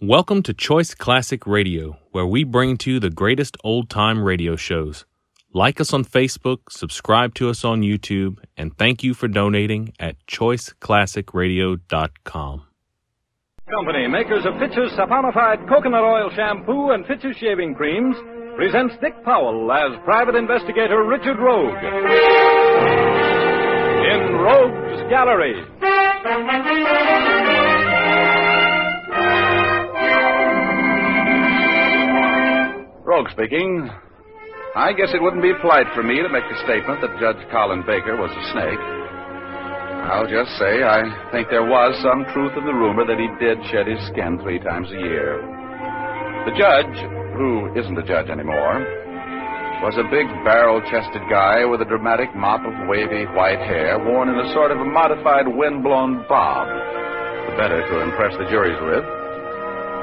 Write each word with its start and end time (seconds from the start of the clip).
Welcome 0.00 0.44
to 0.44 0.54
Choice 0.54 0.94
Classic 0.94 1.44
Radio, 1.44 1.98
where 2.12 2.24
we 2.24 2.44
bring 2.44 2.76
to 2.78 2.92
you 2.92 3.00
the 3.00 3.10
greatest 3.10 3.56
old 3.64 3.90
time 3.90 4.22
radio 4.22 4.54
shows. 4.54 5.04
Like 5.52 5.80
us 5.80 5.92
on 5.92 6.04
Facebook, 6.04 6.58
subscribe 6.70 7.34
to 7.34 7.50
us 7.50 7.64
on 7.64 7.82
YouTube, 7.82 8.38
and 8.56 8.78
thank 8.78 9.02
you 9.02 9.12
for 9.12 9.26
donating 9.26 9.92
at 9.98 10.14
choiceclassicradio.com. 10.28 12.62
Company, 13.68 14.06
makers 14.06 14.46
of 14.46 14.56
Fitch's 14.60 14.92
saponified 14.92 15.68
coconut 15.68 16.04
oil 16.04 16.30
shampoo 16.36 16.92
and 16.92 17.04
Fitch's 17.06 17.36
shaving 17.38 17.74
creams, 17.74 18.14
presents 18.54 18.94
Dick 19.00 19.24
Powell 19.24 19.68
as 19.72 19.98
private 20.04 20.36
investigator 20.36 21.02
Richard 21.02 21.40
Rogue. 21.40 21.74
In 24.06 24.34
Rogue's 24.46 25.02
Gallery. 25.10 25.56
Speaking. 33.26 33.90
I 34.78 34.94
guess 34.94 35.10
it 35.10 35.18
wouldn't 35.18 35.42
be 35.42 35.50
polite 35.58 35.90
for 35.90 36.06
me 36.06 36.22
to 36.22 36.30
make 36.30 36.46
the 36.46 36.62
statement 36.62 37.02
that 37.02 37.18
Judge 37.18 37.42
Collin 37.50 37.82
Baker 37.82 38.14
was 38.14 38.30
a 38.30 38.44
snake. 38.54 38.78
I'll 40.06 40.30
just 40.30 40.54
say 40.54 40.86
I 40.86 41.02
think 41.34 41.50
there 41.50 41.66
was 41.66 41.98
some 41.98 42.22
truth 42.30 42.54
in 42.54 42.62
the 42.62 42.70
rumor 42.70 43.02
that 43.02 43.18
he 43.18 43.26
did 43.42 43.58
shed 43.74 43.90
his 43.90 43.98
skin 44.14 44.38
three 44.38 44.62
times 44.62 44.86
a 44.94 45.02
year. 45.02 45.42
The 46.46 46.54
judge, 46.54 46.94
who 47.34 47.74
isn't 47.74 47.98
a 47.98 48.06
judge 48.06 48.30
anymore, 48.30 48.86
was 49.82 49.98
a 49.98 50.06
big 50.14 50.30
barrel 50.46 50.78
chested 50.86 51.26
guy 51.26 51.66
with 51.66 51.82
a 51.82 51.90
dramatic 51.90 52.30
mop 52.38 52.62
of 52.62 52.86
wavy 52.86 53.26
white 53.34 53.58
hair 53.66 53.98
worn 53.98 54.30
in 54.30 54.38
a 54.38 54.46
sort 54.54 54.70
of 54.70 54.78
a 54.78 54.86
modified 54.86 55.50
wind-blown 55.50 56.22
bob, 56.30 56.70
the 57.50 57.58
better 57.58 57.82
to 57.82 57.94
impress 58.06 58.38
the 58.38 58.46
juries 58.46 58.78
with. 58.78 59.17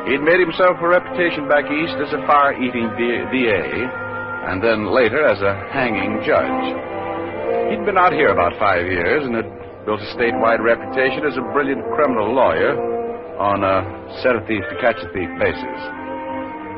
He'd 0.05 0.21
made 0.21 0.37
himself 0.37 0.77
a 0.81 0.87
reputation 0.87 1.49
back 1.49 1.65
east 1.65 1.97
as 1.97 2.13
a 2.13 2.21
fire-eating 2.29 2.93
DA, 2.93 3.65
and 4.45 4.61
then 4.61 4.93
later 4.93 5.25
as 5.25 5.41
a 5.41 5.57
hanging 5.73 6.21
judge. 6.21 6.65
He'd 7.73 7.81
been 7.89 7.97
out 7.97 8.13
here 8.13 8.29
about 8.29 8.53
five 8.61 8.85
years 8.85 9.25
and 9.25 9.33
had 9.33 9.49
built 9.89 9.97
a 9.97 10.09
statewide 10.13 10.61
reputation 10.61 11.25
as 11.25 11.33
a 11.37 11.45
brilliant 11.57 11.81
criminal 11.97 12.29
lawyer 12.29 12.77
on 13.41 13.65
a 13.65 13.81
set 14.21 14.37
a 14.37 14.45
thief 14.45 14.61
to 14.69 14.77
catch 14.77 15.01
a 15.01 15.09
thief 15.09 15.29
basis. 15.41 15.81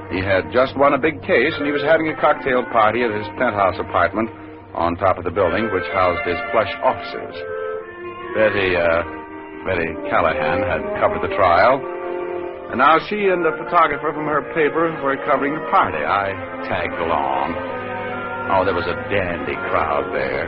He 0.08 0.24
had 0.24 0.48
just 0.56 0.80
won 0.80 0.96
a 0.96 0.98
big 0.98 1.20
case, 1.28 1.52
and 1.60 1.68
he 1.68 1.76
was 1.76 1.84
having 1.84 2.08
a 2.08 2.16
cocktail 2.16 2.64
party 2.72 3.04
at 3.04 3.12
his 3.12 3.28
penthouse 3.36 3.76
apartment 3.76 4.32
on 4.72 4.96
top 4.96 5.20
of 5.20 5.28
the 5.28 5.36
building 5.36 5.68
which 5.76 5.84
housed 5.92 6.24
his 6.24 6.40
plush 6.56 6.72
offices. 6.80 7.36
Betty, 8.40 8.72
uh, 8.80 9.04
Betty 9.68 9.92
Callahan 10.08 10.64
had 10.64 10.80
covered 11.04 11.28
the 11.28 11.36
trial, 11.36 11.84
and 12.70 12.78
now 12.80 13.00
she 13.08 13.32
and 13.32 13.44
the 13.44 13.56
photographer 13.56 14.12
from 14.12 14.28
her 14.28 14.44
paper 14.54 14.92
were 15.04 15.16
covering 15.24 15.56
the 15.56 15.66
party. 15.72 16.04
I 16.04 16.36
tagged 16.68 17.00
along. 17.00 17.56
Oh, 18.52 18.64
there 18.64 18.76
was 18.76 18.88
a 18.88 18.96
dandy 19.12 19.56
crowd 19.72 20.12
there. 20.16 20.48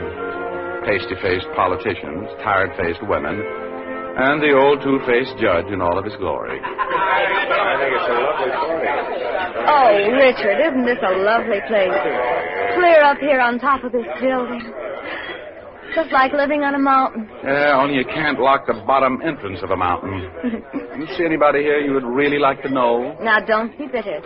Pasty 0.84 1.16
faced 1.20 1.48
politicians, 1.56 2.28
tired 2.40 2.72
faced 2.76 3.00
women, 3.04 3.36
and 3.36 4.40
the 4.40 4.52
old 4.56 4.80
two 4.80 5.00
faced 5.04 5.36
judge 5.36 5.68
in 5.68 5.80
all 5.80 5.96
of 5.96 6.04
his 6.04 6.16
glory. 6.16 6.60
I 6.60 7.76
think 7.80 7.92
it's 7.92 8.08
a 8.08 8.16
lovely 8.16 8.50
party. 8.52 9.00
Oh, 9.68 9.92
Richard, 10.16 10.58
isn't 10.60 10.86
this 10.88 11.00
a 11.04 11.12
lovely 11.20 11.60
place? 11.68 12.00
Clear 12.76 13.00
up 13.04 13.18
here 13.20 13.40
on 13.40 13.60
top 13.60 13.84
of 13.84 13.92
this 13.92 14.08
building. 14.20 14.64
Just 15.94 16.12
like 16.12 16.32
living 16.32 16.62
on 16.62 16.74
a 16.74 16.78
mountain. 16.78 17.28
Yeah, 17.42 17.74
only 17.76 17.96
you 17.96 18.04
can't 18.04 18.38
lock 18.38 18.66
the 18.66 18.74
bottom 18.86 19.20
entrance 19.24 19.58
of 19.62 19.70
a 19.70 19.76
mountain. 19.76 20.30
you 20.98 21.06
see 21.16 21.24
anybody 21.24 21.60
here 21.62 21.78
you 21.80 21.92
would 21.94 22.04
really 22.04 22.38
like 22.38 22.62
to 22.62 22.70
know? 22.70 23.16
Now, 23.20 23.40
don't 23.40 23.76
be 23.76 23.86
bitter. 23.86 24.20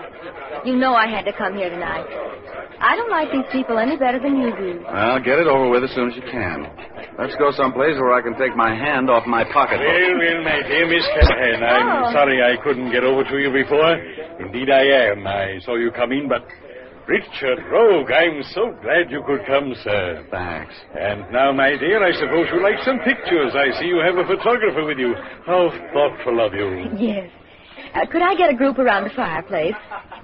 You 0.65 0.77
know 0.77 0.95
I 0.95 1.09
had 1.09 1.25
to 1.25 1.33
come 1.33 1.57
here 1.57 1.71
tonight. 1.71 2.05
I 2.81 2.97
don't 2.97 3.11
like 3.11 3.31
these 3.33 3.47
people 3.53 3.79
any 3.79 3.97
better 3.97 4.19
than 4.19 4.37
you 4.37 4.51
do. 4.57 4.85
Well, 4.85 5.19
get 5.21 5.39
it 5.39 5.47
over 5.47 5.71
with 5.71 5.85
as 5.85 5.91
soon 5.95 6.11
as 6.11 6.17
you 6.17 6.23
can. 6.31 6.67
Let's 7.19 7.35
go 7.37 7.51
someplace 7.53 7.97
where 7.97 8.13
I 8.13 8.21
can 8.21 8.37
take 8.37 8.55
my 8.57 8.75
hand 8.75 9.09
off 9.09 9.25
my 9.27 9.45
pocketbook. 9.45 9.87
Well, 9.87 10.19
well, 10.19 10.43
my 10.45 10.61
dear 10.69 10.85
Miss 10.89 11.07
Callahan, 11.17 11.63
I'm 11.63 12.05
Oh. 12.05 12.13
sorry 12.13 12.43
I 12.43 12.61
couldn't 12.63 12.91
get 12.93 13.05
over 13.05 13.25
to 13.25 13.37
you 13.39 13.51
before. 13.53 13.95
Indeed, 14.41 14.69
I 14.71 15.13
am. 15.15 15.27
I 15.27 15.61
saw 15.65 15.77
you 15.77 15.91
come 15.93 16.13
in, 16.13 16.29
but 16.29 16.45
Richard 17.07 17.59
Rogue, 17.71 18.11
I'm 18.11 18.43
so 18.55 18.73
glad 18.83 19.11
you 19.11 19.23
could 19.27 19.45
come, 19.47 19.75
sir. 19.85 20.27
Thanks. 20.31 20.75
And 20.99 21.31
now, 21.31 21.53
my 21.53 21.77
dear, 21.77 22.03
I 22.03 22.13
suppose 22.13 22.49
you 22.53 22.63
like 22.63 22.83
some 22.85 22.99
pictures. 23.01 23.53
I 23.55 23.79
see 23.79 23.87
you 23.87 23.99
have 23.99 24.17
a 24.17 24.27
photographer 24.27 24.85
with 24.85 24.99
you. 24.99 25.15
How 25.45 25.71
thoughtful 25.93 26.41
of 26.41 26.55
you. 26.55 26.89
Yes. 26.99 27.31
Uh, 27.95 28.07
could 28.11 28.23
I 28.23 28.35
get 28.35 28.51
a 28.51 28.57
group 28.57 28.79
around 28.79 29.05
the 29.05 29.11
fireplace? 29.15 29.75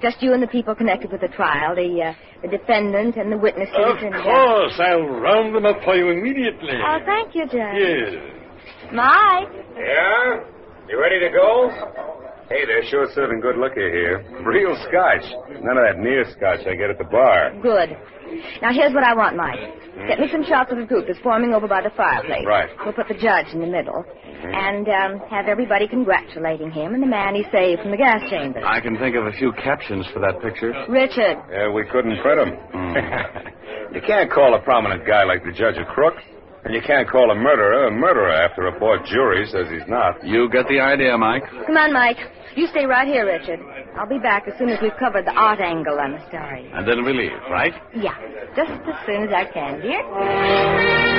Just 0.01 0.23
you 0.23 0.33
and 0.33 0.41
the 0.41 0.47
people 0.47 0.73
connected 0.73 1.11
with 1.11 1.21
the 1.21 1.27
trial, 1.27 1.75
the 1.75 2.01
uh, 2.01 2.13
the 2.41 2.47
defendant 2.47 3.15
and 3.15 3.31
the 3.31 3.37
witnesses. 3.37 3.75
Of 3.77 3.97
and, 3.97 4.15
uh, 4.15 4.23
course, 4.23 4.73
I'll 4.79 5.05
round 5.05 5.53
them 5.55 5.65
up 5.65 5.77
for 5.83 5.95
you 5.95 6.09
immediately. 6.09 6.73
Oh, 6.83 6.97
thank 7.05 7.35
you, 7.35 7.45
Judge. 7.45 7.77
Yes. 7.77 8.91
Mike. 8.91 9.47
Yeah? 9.77 10.43
You 10.89 10.99
ready 10.99 11.19
to 11.19 11.29
go? 11.29 12.20
Hey, 12.51 12.65
they're 12.67 12.83
sure 12.91 13.07
serving 13.15 13.39
good 13.39 13.55
liquor 13.55 13.87
here. 13.89 14.19
Real 14.43 14.75
scotch. 14.89 15.23
None 15.63 15.77
of 15.79 15.83
that 15.87 15.99
near 16.03 16.25
scotch 16.35 16.67
I 16.67 16.75
get 16.75 16.89
at 16.89 16.97
the 16.97 17.05
bar. 17.07 17.55
Good. 17.63 17.95
Now, 18.61 18.73
here's 18.73 18.93
what 18.93 19.05
I 19.05 19.15
want, 19.15 19.37
Mike. 19.37 19.59
Get 20.07 20.19
me 20.19 20.27
some 20.31 20.43
shots 20.43 20.69
of 20.71 20.77
the 20.77 20.83
group 20.83 21.07
that's 21.07 21.19
forming 21.19 21.53
over 21.53 21.67
by 21.67 21.81
the 21.81 21.91
fireplace. 21.95 22.43
Right. 22.45 22.69
We'll 22.83 22.93
put 22.93 23.07
the 23.07 23.15
judge 23.15 23.47
in 23.53 23.61
the 23.61 23.67
middle. 23.67 24.03
And 24.43 24.87
um, 24.89 25.19
have 25.29 25.47
everybody 25.47 25.87
congratulating 25.87 26.71
him 26.71 26.93
and 26.93 27.01
the 27.01 27.07
man 27.07 27.35
he 27.35 27.43
saved 27.51 27.83
from 27.83 27.91
the 27.91 27.97
gas 27.97 28.19
chamber. 28.29 28.59
I 28.65 28.81
can 28.81 28.97
think 28.97 29.15
of 29.15 29.27
a 29.27 29.31
few 29.31 29.53
captions 29.53 30.05
for 30.11 30.19
that 30.19 30.41
picture. 30.41 30.73
Richard. 30.89 31.37
Yeah, 31.51 31.71
we 31.71 31.85
couldn't 31.87 32.19
print 32.21 32.39
'em. 32.39 32.51
Hmm. 32.75 33.95
you 33.95 34.01
can't 34.01 34.31
call 34.31 34.55
a 34.55 34.59
prominent 34.59 35.05
guy 35.07 35.23
like 35.23 35.43
the 35.45 35.51
judge 35.53 35.77
a 35.77 35.85
crook. 35.85 36.15
And 36.63 36.75
you 36.75 36.81
can't 36.85 37.09
call 37.09 37.31
a 37.31 37.35
murderer 37.35 37.87
a 37.87 37.91
murderer 37.91 38.29
after 38.29 38.67
a 38.67 38.79
board 38.79 39.01
jury 39.05 39.47
says 39.47 39.65
he's 39.71 39.87
not. 39.87 40.23
You 40.25 40.47
get 40.49 40.67
the 40.67 40.79
idea, 40.79 41.17
Mike. 41.17 41.43
Come 41.65 41.75
on, 41.75 41.91
Mike. 41.91 42.17
You 42.55 42.67
stay 42.67 42.85
right 42.85 43.07
here, 43.07 43.25
Richard. 43.25 43.59
I'll 43.97 44.07
be 44.07 44.19
back 44.19 44.47
as 44.47 44.57
soon 44.59 44.69
as 44.69 44.79
we've 44.81 44.95
covered 44.99 45.25
the 45.25 45.33
art 45.33 45.59
angle 45.59 45.99
on 45.99 46.11
the 46.13 46.27
story. 46.27 46.69
And 46.73 46.87
then 46.87 47.03
we 47.03 47.13
leave, 47.13 47.31
right? 47.49 47.73
Yeah, 47.95 48.15
just 48.55 48.71
as 48.71 49.05
soon 49.05 49.23
as 49.23 49.33
I 49.33 49.45
can, 49.51 49.81
dear. 49.81 51.11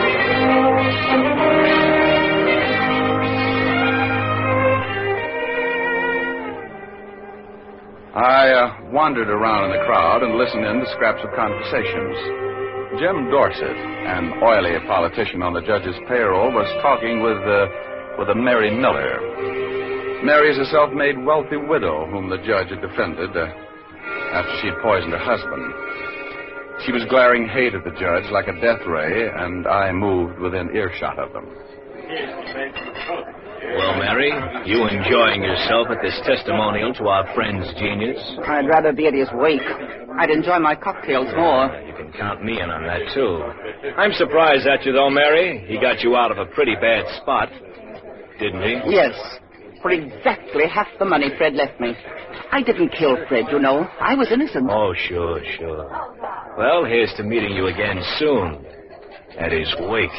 I 8.15 8.51
uh, 8.53 8.93
wandered 8.93 9.29
around 9.29 9.73
in 9.73 9.79
the 9.79 9.85
crowd 9.87 10.23
and 10.23 10.37
listened 10.37 10.65
in 10.67 10.81
to 10.81 10.87
scraps 10.93 11.25
of 11.25 11.33
conversations. 11.35 12.52
Jim 12.99 13.31
Dorset, 13.31 13.77
an 14.05 14.37
oily 14.45 14.77
politician 14.87 15.41
on 15.41 15.55
the 15.55 15.63
judge's 15.63 15.97
payroll, 16.09 16.53
was 16.53 16.69
talking 16.85 17.25
with 17.25 17.41
uh, 17.41 17.65
with 18.21 18.29
a 18.29 18.35
Mary 18.35 18.69
Miller. 18.69 19.17
Mary 20.23 20.53
is 20.53 20.59
a 20.59 20.69
self-made 20.71 21.17
wealthy 21.25 21.57
widow 21.57 22.05
whom 22.13 22.29
the 22.29 22.37
judge 22.45 22.69
had 22.69 22.85
defended 22.85 23.33
uh, 23.33 23.49
after 24.37 24.53
she'd 24.61 24.77
poisoned 24.85 25.13
her 25.13 25.25
husband. 25.25 25.73
She 26.85 26.93
was 26.93 27.09
glaring 27.09 27.49
hate 27.49 27.73
at 27.73 27.83
the 27.83 27.97
judge 27.97 28.29
like 28.31 28.49
a 28.49 28.61
death 28.61 28.85
ray, 28.87 29.25
and 29.25 29.67
I 29.67 29.91
moved 29.91 30.39
within 30.39 30.77
earshot 30.77 31.19
of 31.19 31.33
them. 31.33 31.49
Well, 32.12 33.97
Mary, 33.97 34.31
you 34.67 34.87
enjoying 34.87 35.43
yourself 35.43 35.89
at 35.89 36.03
this 36.03 36.19
testimonial 36.27 36.93
to 36.95 37.09
our 37.09 37.33
friend's 37.34 37.73
genius? 37.75 38.19
I'd 38.47 38.69
rather 38.69 38.93
be 38.93 39.06
at 39.06 39.15
his 39.15 39.28
wake. 39.33 39.62
I'd 40.19 40.31
enjoy 40.31 40.59
my 40.59 40.75
cocktails 40.75 41.28
more. 41.34 41.73
You 41.87 41.95
can 41.95 42.12
count 42.12 42.45
me 42.45 42.61
in 42.61 42.69
on 42.69 42.83
that, 42.84 43.15
too. 43.15 43.43
I'm 43.97 44.12
surprised 44.12 44.67
at 44.67 44.84
you, 44.84 44.93
though, 44.93 45.09
Mary. 45.11 45.65
He 45.67 45.81
got 45.81 46.00
you 46.00 46.17
out 46.17 46.31
of 46.31 46.39
a 46.39 46.45
pretty 46.47 46.75
bad 46.75 47.06
spot, 47.23 47.49
didn't 48.39 48.62
he? 48.62 48.93
Yes, 48.93 49.15
for 49.81 49.91
exactly 49.91 50.67
half 50.69 50.89
the 50.99 51.06
money 51.06 51.31
Fred 51.39 51.55
left 51.55 51.81
me. 51.81 51.94
I 52.50 52.62
didn't 52.62 52.91
kill 52.91 53.17
Fred, 53.26 53.47
you 53.50 53.59
know. 53.59 53.88
I 54.00 54.14
was 54.14 54.31
innocent. 54.31 54.69
Oh, 54.70 54.93
sure, 55.09 55.41
sure. 55.56 55.88
Well, 56.59 56.85
here's 56.85 57.12
to 57.17 57.23
meeting 57.23 57.53
you 57.56 57.69
again 57.69 58.03
soon 58.19 58.67
at 59.38 59.50
his 59.53 59.75
wake. 59.81 60.11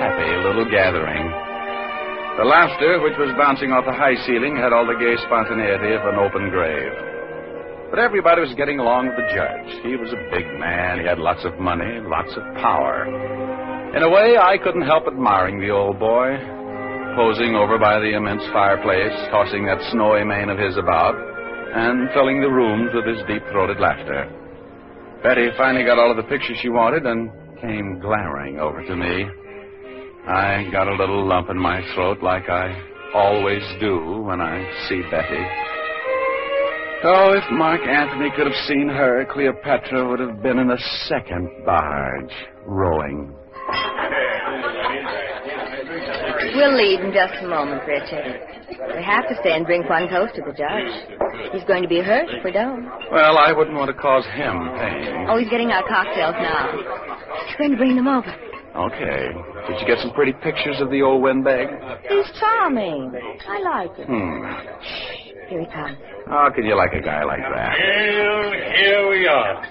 Happy 0.00 0.30
little 0.40 0.64
gathering. 0.70 1.28
The 2.38 2.48
laughter, 2.48 3.00
which 3.04 3.18
was 3.18 3.36
bouncing 3.36 3.72
off 3.72 3.84
the 3.84 3.92
high 3.92 4.16
ceiling, 4.24 4.56
had 4.56 4.72
all 4.72 4.86
the 4.86 4.96
gay 4.96 5.16
spontaneity 5.28 5.92
of 5.92 6.08
an 6.08 6.16
open 6.16 6.48
grave. 6.48 6.92
But 7.90 7.98
everybody 7.98 8.40
was 8.40 8.54
getting 8.54 8.78
along 8.78 9.08
with 9.12 9.16
the 9.20 9.28
judge. 9.34 9.68
He 9.84 9.96
was 10.00 10.14
a 10.14 10.24
big 10.32 10.46
man. 10.56 11.00
He 11.00 11.04
had 11.04 11.18
lots 11.18 11.44
of 11.44 11.58
money, 11.58 12.00
lots 12.00 12.32
of 12.38 12.42
power. 12.62 13.04
In 13.92 14.02
a 14.02 14.08
way, 14.08 14.38
I 14.38 14.56
couldn't 14.62 14.86
help 14.86 15.04
admiring 15.10 15.60
the 15.60 15.74
old 15.74 15.98
boy, 15.98 16.38
posing 17.18 17.58
over 17.58 17.76
by 17.76 17.98
the 17.98 18.14
immense 18.14 18.46
fireplace, 18.54 19.12
tossing 19.28 19.66
that 19.66 19.82
snowy 19.90 20.24
mane 20.24 20.48
of 20.48 20.56
his 20.56 20.78
about, 20.78 21.18
and 21.74 22.08
filling 22.14 22.40
the 22.40 22.48
rooms 22.48 22.94
with 22.94 23.04
his 23.04 23.20
deep-throated 23.26 23.80
laughter. 23.82 24.30
Betty 25.22 25.50
finally 25.58 25.84
got 25.84 25.98
all 25.98 26.10
of 26.10 26.16
the 26.16 26.30
pictures 26.30 26.56
she 26.62 26.70
wanted 26.70 27.04
and 27.04 27.28
came 27.60 27.98
glaring 28.00 28.58
over 28.58 28.84
to 28.84 28.96
me. 28.96 29.26
I 30.26 30.68
got 30.70 30.88
a 30.88 30.94
little 30.94 31.26
lump 31.26 31.50
in 31.50 31.58
my 31.58 31.80
throat 31.94 32.22
like 32.22 32.48
I 32.48 32.72
always 33.14 33.62
do 33.80 34.22
when 34.22 34.40
I 34.40 34.62
see 34.88 35.02
Betty. 35.10 35.44
Oh, 37.02 37.32
if 37.32 37.44
Mark 37.52 37.80
Anthony 37.80 38.30
could 38.36 38.46
have 38.46 38.66
seen 38.66 38.88
her, 38.88 39.26
Cleopatra 39.30 40.06
would 40.06 40.20
have 40.20 40.42
been 40.42 40.58
in 40.58 40.68
the 40.68 40.78
second 41.08 41.48
barge, 41.64 42.30
rowing. 42.66 43.34
We'll 46.54 46.76
leave 46.76 47.00
in 47.00 47.12
just 47.12 47.34
a 47.42 47.46
moment, 47.48 47.82
Richard. 47.86 48.40
We 48.96 49.02
have 49.02 49.28
to 49.28 49.34
stay 49.40 49.52
and 49.54 49.66
drink 49.66 49.88
one 49.88 50.08
toast 50.08 50.34
to 50.36 50.42
the 50.42 50.52
judge. 50.52 50.90
He's 51.52 51.64
going 51.64 51.82
to 51.82 51.88
be 51.88 52.00
hurt 52.00 52.28
if 52.30 52.44
we 52.44 52.52
don't. 52.52 52.84
Well, 53.12 53.38
I 53.38 53.52
wouldn't 53.52 53.76
want 53.76 53.88
to 53.90 53.96
cause 53.96 54.24
him 54.34 54.54
pain. 54.78 55.26
Oh, 55.28 55.38
he's 55.38 55.50
getting 55.50 55.70
our 55.70 55.86
cocktails 55.86 56.34
now. 56.38 56.70
He's 57.46 57.56
going 57.56 57.70
to 57.72 57.76
bring 57.76 57.96
them 57.96 58.08
over. 58.08 58.30
Okay. 58.76 59.34
Did 59.68 59.80
you 59.80 59.86
get 59.86 59.98
some 59.98 60.12
pretty 60.12 60.32
pictures 60.32 60.80
of 60.80 60.90
the 60.90 61.02
old 61.02 61.22
windbag? 61.22 61.68
He's 62.08 62.30
charming. 62.38 63.12
I 63.48 63.58
like 63.62 63.96
him. 63.96 64.06
Hmm. 64.06 64.46
Here 65.48 65.60
he 65.60 65.66
comes. 65.66 65.98
How 66.26 66.50
can 66.54 66.64
you 66.64 66.76
like 66.76 66.92
a 66.92 67.02
guy 67.02 67.24
like 67.24 67.40
that? 67.42 67.74
Well, 67.74 68.52
here 68.78 69.10
we 69.10 69.26
are. 69.26 69.66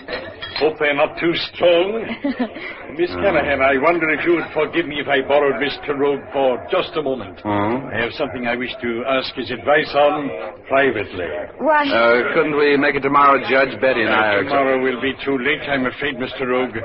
Hope 0.60 0.78
they're 0.80 0.96
not 0.96 1.18
too 1.20 1.34
strong. 1.56 2.04
Miss 3.00 3.10
Callahan, 3.16 3.62
I 3.62 3.80
wonder 3.80 4.10
if 4.12 4.26
you 4.26 4.36
would 4.36 4.52
forgive 4.54 4.88
me 4.88 5.00
if 5.00 5.08
I 5.08 5.22
borrowed 5.26 5.56
Mr. 5.56 5.98
Rogue 5.98 6.20
for 6.34 6.60
just 6.70 6.92
a 6.98 7.02
moment. 7.02 7.40
Hmm? 7.40 7.88
I 7.88 8.04
have 8.04 8.12
something 8.14 8.46
I 8.46 8.56
wish 8.56 8.76
to 8.82 9.04
ask 9.08 9.34
his 9.36 9.52
advice 9.52 9.92
on 9.96 10.30
privately. 10.68 11.28
Why? 11.60 11.88
Uh, 11.88 12.34
couldn't 12.34 12.58
we 12.58 12.76
make 12.78 12.96
it 12.96 13.02
tomorrow, 13.02 13.40
Judge? 13.50 13.80
Betty 13.80 14.04
and 14.04 14.12
I 14.14 14.36
are... 14.36 14.44
Tomorrow 14.44 14.84
will 14.84 15.02
be 15.02 15.14
too 15.24 15.38
late, 15.40 15.64
I'm 15.70 15.86
afraid, 15.86 16.16
Mr. 16.16 16.48
Rogue. 16.48 16.76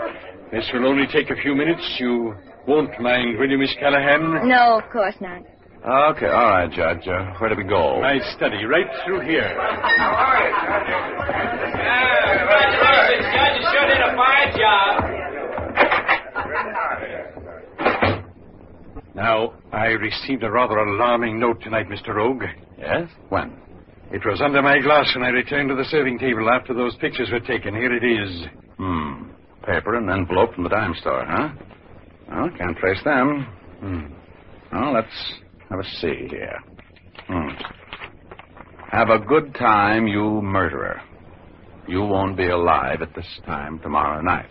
This 0.52 0.70
will 0.72 0.86
only 0.86 1.06
take 1.10 1.30
a 1.30 1.36
few 1.42 1.54
minutes. 1.54 1.82
You 1.98 2.34
won't 2.68 2.94
mind, 3.00 3.38
will 3.38 3.50
you, 3.50 3.58
Miss 3.58 3.74
Callahan? 3.80 4.48
no, 4.48 4.78
of 4.78 4.90
course 4.92 5.16
not. 5.20 5.42
Okay, 5.84 6.26
all 6.28 6.48
right, 6.48 6.70
Judge. 6.72 7.06
Uh, 7.06 7.34
where 7.38 7.50
do 7.50 7.56
we 7.56 7.64
go? 7.64 8.00
My 8.00 8.18
study, 8.34 8.64
right 8.64 8.86
through 9.04 9.20
here. 9.20 9.52
Congratulations, 12.32 13.28
Judge. 13.34 13.60
You 13.60 13.68
sure 13.68 13.86
did 13.92 14.00
a 14.00 14.16
fine 14.16 14.56
job. 14.56 15.04
Now, 19.14 19.52
I 19.74 19.88
received 19.88 20.42
a 20.42 20.50
rather 20.50 20.78
alarming 20.78 21.38
note 21.38 21.60
tonight, 21.62 21.86
Mr. 21.90 22.14
Rogue. 22.14 22.44
Yes? 22.78 23.10
When? 23.28 23.52
It 24.10 24.24
was 24.24 24.40
under 24.40 24.62
my 24.62 24.78
glass 24.80 25.12
when 25.14 25.22
I 25.22 25.28
returned 25.28 25.68
to 25.68 25.74
the 25.74 25.84
serving 25.84 26.18
table 26.18 26.48
after 26.48 26.72
those 26.72 26.96
pictures 26.96 27.28
were 27.30 27.40
taken. 27.40 27.74
Here 27.74 27.94
it 27.94 28.04
is. 28.04 28.46
Hmm. 28.78 29.24
Paper 29.66 29.96
and 29.96 30.08
envelope 30.08 30.54
from 30.54 30.64
the 30.64 30.70
dime 30.70 30.94
store, 31.00 31.26
huh? 31.28 31.50
Well, 32.30 32.48
can't 32.56 32.76
trace 32.78 33.04
them. 33.04 33.46
Hmm. 33.80 34.06
Well, 34.72 34.94
let's 34.94 35.34
have 35.74 35.84
a 35.84 35.88
see 36.00 36.28
here. 36.30 36.58
Hmm. 37.26 37.48
Have 38.90 39.10
a 39.10 39.18
good 39.18 39.54
time, 39.54 40.06
you 40.06 40.40
murderer. 40.40 41.00
You 41.88 42.02
won't 42.02 42.36
be 42.36 42.48
alive 42.48 43.02
at 43.02 43.14
this 43.14 43.26
time 43.44 43.80
tomorrow 43.80 44.20
night. 44.22 44.48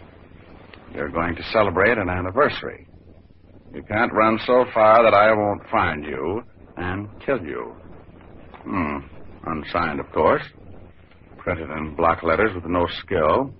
You're 0.93 1.09
going 1.09 1.35
to 1.35 1.43
celebrate 1.51 1.97
an 1.97 2.09
anniversary. 2.09 2.87
You 3.73 3.83
can't 3.83 4.13
run 4.13 4.37
so 4.45 4.65
far 4.73 5.03
that 5.03 5.13
I 5.13 5.31
won't 5.31 5.67
find 5.71 6.03
you 6.03 6.43
and 6.77 7.07
kill 7.25 7.41
you. 7.41 7.73
Hmm. 8.63 8.97
Unsigned, 9.45 9.99
of 9.99 10.11
course. 10.11 10.43
Printed 11.37 11.69
in 11.69 11.95
block 11.95 12.23
letters 12.23 12.51
with 12.53 12.65
no 12.65 12.85
skill. 13.01 13.53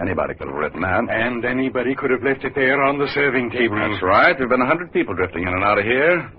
Anybody 0.00 0.34
could 0.34 0.48
have 0.48 0.56
written 0.56 0.80
that. 0.82 1.04
And 1.08 1.44
anybody 1.44 1.94
could 1.94 2.10
have 2.10 2.22
left 2.22 2.44
it 2.44 2.54
there 2.54 2.82
on 2.82 2.98
the 2.98 3.08
serving 3.14 3.50
table. 3.50 3.76
That's 3.76 4.02
right. 4.02 4.32
There 4.36 4.48
have 4.48 4.50
been 4.50 4.62
a 4.62 4.66
hundred 4.66 4.92
people 4.92 5.14
drifting 5.14 5.42
in 5.42 5.48
and 5.48 5.64
out 5.64 5.78
of 5.78 5.84
here. 5.84 6.32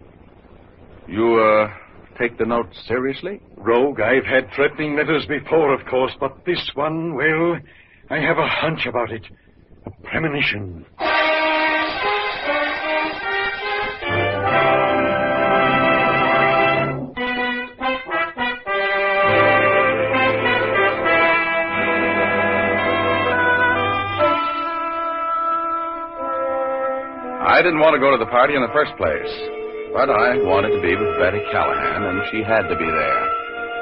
You, 1.11 1.41
uh, 1.41 1.69
take 2.17 2.37
the 2.37 2.45
note 2.45 2.69
seriously? 2.87 3.41
Rogue, 3.57 3.99
I've 3.99 4.23
had 4.23 4.49
threatening 4.55 4.95
letters 4.95 5.25
before, 5.25 5.73
of 5.73 5.85
course, 5.87 6.13
but 6.21 6.45
this 6.45 6.71
one, 6.73 7.15
well, 7.15 7.57
I 8.09 8.17
have 8.19 8.37
a 8.37 8.47
hunch 8.47 8.85
about 8.85 9.11
it. 9.11 9.25
A 9.85 9.91
premonition. 10.07 10.85
I 27.43 27.61
didn't 27.61 27.79
want 27.79 27.95
to 27.95 27.99
go 27.99 28.11
to 28.11 28.17
the 28.17 28.31
party 28.31 28.55
in 28.55 28.61
the 28.61 28.71
first 28.73 28.95
place, 28.95 29.60
but 29.91 30.09
I 30.09 30.39
wanted 30.39 30.71
to 30.71 30.81
be 30.81 30.95
with 30.95 31.19
Betty 31.19 31.43
Callahan, 31.51 32.03
and 32.07 32.23
she 32.31 32.43
had 32.43 32.67
to 32.71 32.75
be 32.79 32.87
there. 32.87 33.23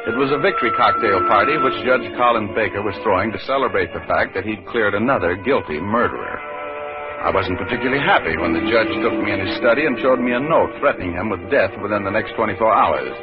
It 0.10 0.18
was 0.18 0.34
a 0.34 0.42
victory 0.42 0.74
cocktail 0.74 1.22
party 1.30 1.54
which 1.62 1.86
Judge 1.86 2.08
Collin 2.18 2.50
Baker 2.58 2.82
was 2.82 2.98
throwing 3.06 3.30
to 3.32 3.46
celebrate 3.46 3.94
the 3.94 4.02
fact 4.10 4.34
that 4.34 4.46
he'd 4.46 4.66
cleared 4.66 4.98
another 4.98 5.38
guilty 5.38 5.78
murderer. 5.78 6.42
I 7.22 7.30
wasn't 7.30 7.60
particularly 7.60 8.02
happy 8.02 8.34
when 8.38 8.58
the 8.58 8.66
judge 8.72 8.90
took 9.04 9.14
me 9.22 9.36
in 9.36 9.46
his 9.46 9.58
study 9.62 9.86
and 9.86 10.00
showed 10.00 10.18
me 10.18 10.34
a 10.34 10.40
note 10.40 10.74
threatening 10.80 11.14
him 11.14 11.30
with 11.30 11.52
death 11.52 11.76
within 11.84 12.04
the 12.04 12.16
next 12.16 12.34
24 12.34 12.58
hours. 12.64 13.14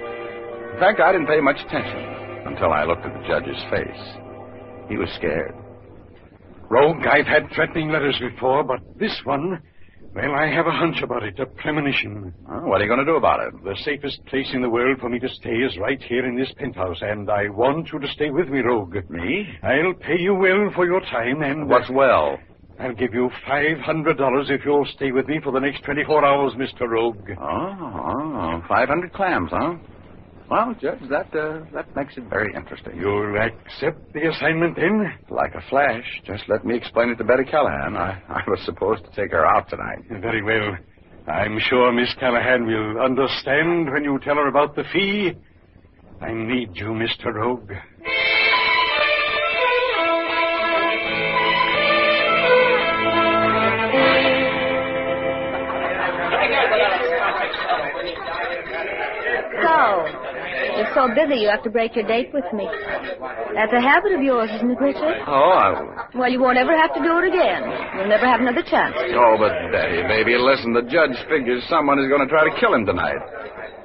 In 0.75 0.79
fact, 0.79 1.01
I 1.01 1.11
didn't 1.11 1.33
pay 1.33 1.41
much 1.41 1.59
attention 1.65 2.05
until 2.47 2.71
I 2.71 2.85
looked 2.85 3.09
at 3.09 3.17
the 3.17 3.27
judge's 3.27 3.59
face. 3.73 4.03
He 4.93 5.01
was 5.01 5.09
scared. 5.17 5.57
Rogue, 6.69 7.03
I've 7.07 7.27
had 7.27 7.51
threatening 7.51 7.89
letters 7.89 8.21
before, 8.21 8.63
but 8.63 8.81
this 9.01 9.17
one, 9.25 9.63
well, 10.17 10.33
I 10.35 10.47
have 10.53 10.67
a 10.67 10.71
hunch 10.73 11.03
about 11.03 11.23
it. 11.23 11.39
A 11.39 11.47
premonition. 11.47 12.33
Well, 12.49 12.67
what 12.67 12.81
are 12.81 12.85
you 12.85 12.89
going 12.89 13.05
to 13.05 13.13
do 13.13 13.17
about 13.17 13.41
it? 13.47 13.53
The 13.65 13.77
safest 13.85 14.25
place 14.27 14.49
in 14.55 14.63
the 14.63 14.71
world 14.71 14.99
for 15.01 15.09
me 15.09 15.19
to 15.19 15.29
stay 15.29 15.51
is 15.57 15.77
right 15.79 16.03
here 16.03 16.27
in 16.27 16.37
this 16.37 16.51
penthouse, 16.57 16.99
and 17.03 17.31
I 17.31 17.49
want 17.49 17.91
you 17.93 17.99
to 17.99 18.09
stay 18.09 18.31
with 18.31 18.49
me, 18.49 18.61
Rogue. 18.61 18.97
Me? 19.11 19.47
I'll 19.63 19.95
pay 19.95 20.19
you 20.19 20.35
well 20.35 20.71
for 20.75 20.87
your 20.87 21.01
time, 21.01 21.43
and 21.43 21.65
uh, 21.65 21.67
What's 21.67 21.91
well? 21.91 22.39
I'll 22.79 22.95
give 22.95 23.15
you 23.15 23.31
five 23.47 23.79
hundred 23.79 24.19
dollars 24.19 24.49
if 24.51 24.61
you'll 24.65 24.87
stay 24.97 25.11
with 25.11 25.27
me 25.29 25.41
for 25.43 25.51
the 25.53 25.61
next 25.61 25.83
twenty-four 25.85 26.25
hours, 26.25 26.53
Mister 26.59 26.87
Rogue. 26.89 27.31
Oh, 27.41 27.41
oh, 27.41 28.63
500 28.69 29.13
clams, 29.15 29.51
huh? 29.51 29.75
Well, 30.49 30.75
Judge, 30.81 31.01
that 31.11 31.35
uh, 31.37 31.65
that 31.75 31.95
makes 31.97 32.17
it 32.17 32.25
very 32.31 32.53
interesting. 32.55 32.97
You'll 32.97 33.37
accept 33.37 34.13
the 34.15 34.29
assignment 34.29 34.77
then? 34.77 35.13
Like 35.29 35.55
a 35.57 35.63
flash. 35.69 36.05
Just 36.25 36.45
let 36.49 36.65
me 36.65 36.77
explain 36.77 37.11
it 37.11 37.17
to 37.17 37.25
Betty 37.25 37.45
Callahan. 37.45 37.97
I, 37.97 38.23
I 38.29 38.43
was 38.47 38.61
supposed 38.65 39.05
to 39.05 39.11
take 39.11 39.33
her 39.33 39.45
out 39.45 39.69
tonight. 39.69 40.05
Very 40.09 40.43
well. 40.43 40.77
I'm 41.27 41.59
sure 41.59 41.93
Miss 41.93 42.15
Callahan 42.21 42.65
will 42.65 43.01
understand 43.03 43.91
when 43.93 44.05
you 44.05 44.21
tell 44.23 44.37
her 44.37 44.47
about 44.47 44.77
the 44.77 44.85
fee. 44.93 45.33
I 46.21 46.33
need 46.33 46.71
you, 46.77 46.95
Mr. 46.95 47.35
Rogue. 47.35 47.73
You're 60.77 60.93
so 60.95 61.09
busy 61.15 61.41
you 61.41 61.49
have 61.49 61.63
to 61.65 61.71
break 61.71 61.97
your 61.97 62.07
date 62.07 62.31
with 62.33 62.45
me. 62.53 62.69
That's 63.55 63.73
a 63.73 63.81
habit 63.81 64.13
of 64.13 64.23
yours, 64.23 64.51
isn't 64.55 64.71
it, 64.71 64.81
Richard? 64.81 65.25
Oh, 65.27 65.57
I... 65.57 66.09
Well, 66.15 66.31
you 66.31 66.41
won't 66.41 66.59
ever 66.59 66.77
have 66.77 66.93
to 66.95 67.03
do 67.03 67.19
it 67.19 67.33
again. 67.33 67.65
You'll 67.97 68.13
never 68.13 68.27
have 68.27 68.41
another 68.41 68.63
chance. 68.63 68.95
Oh, 69.17 69.37
but 69.39 69.53
Betty, 69.73 70.03
baby, 70.05 70.37
listen. 70.37 70.73
The 70.73 70.85
judge 70.87 71.17
figures 71.29 71.65
someone 71.69 71.99
is 71.99 72.09
going 72.09 72.23
to 72.23 72.31
try 72.31 72.45
to 72.45 72.55
kill 72.61 72.75
him 72.75 72.87
tonight. 72.87 73.19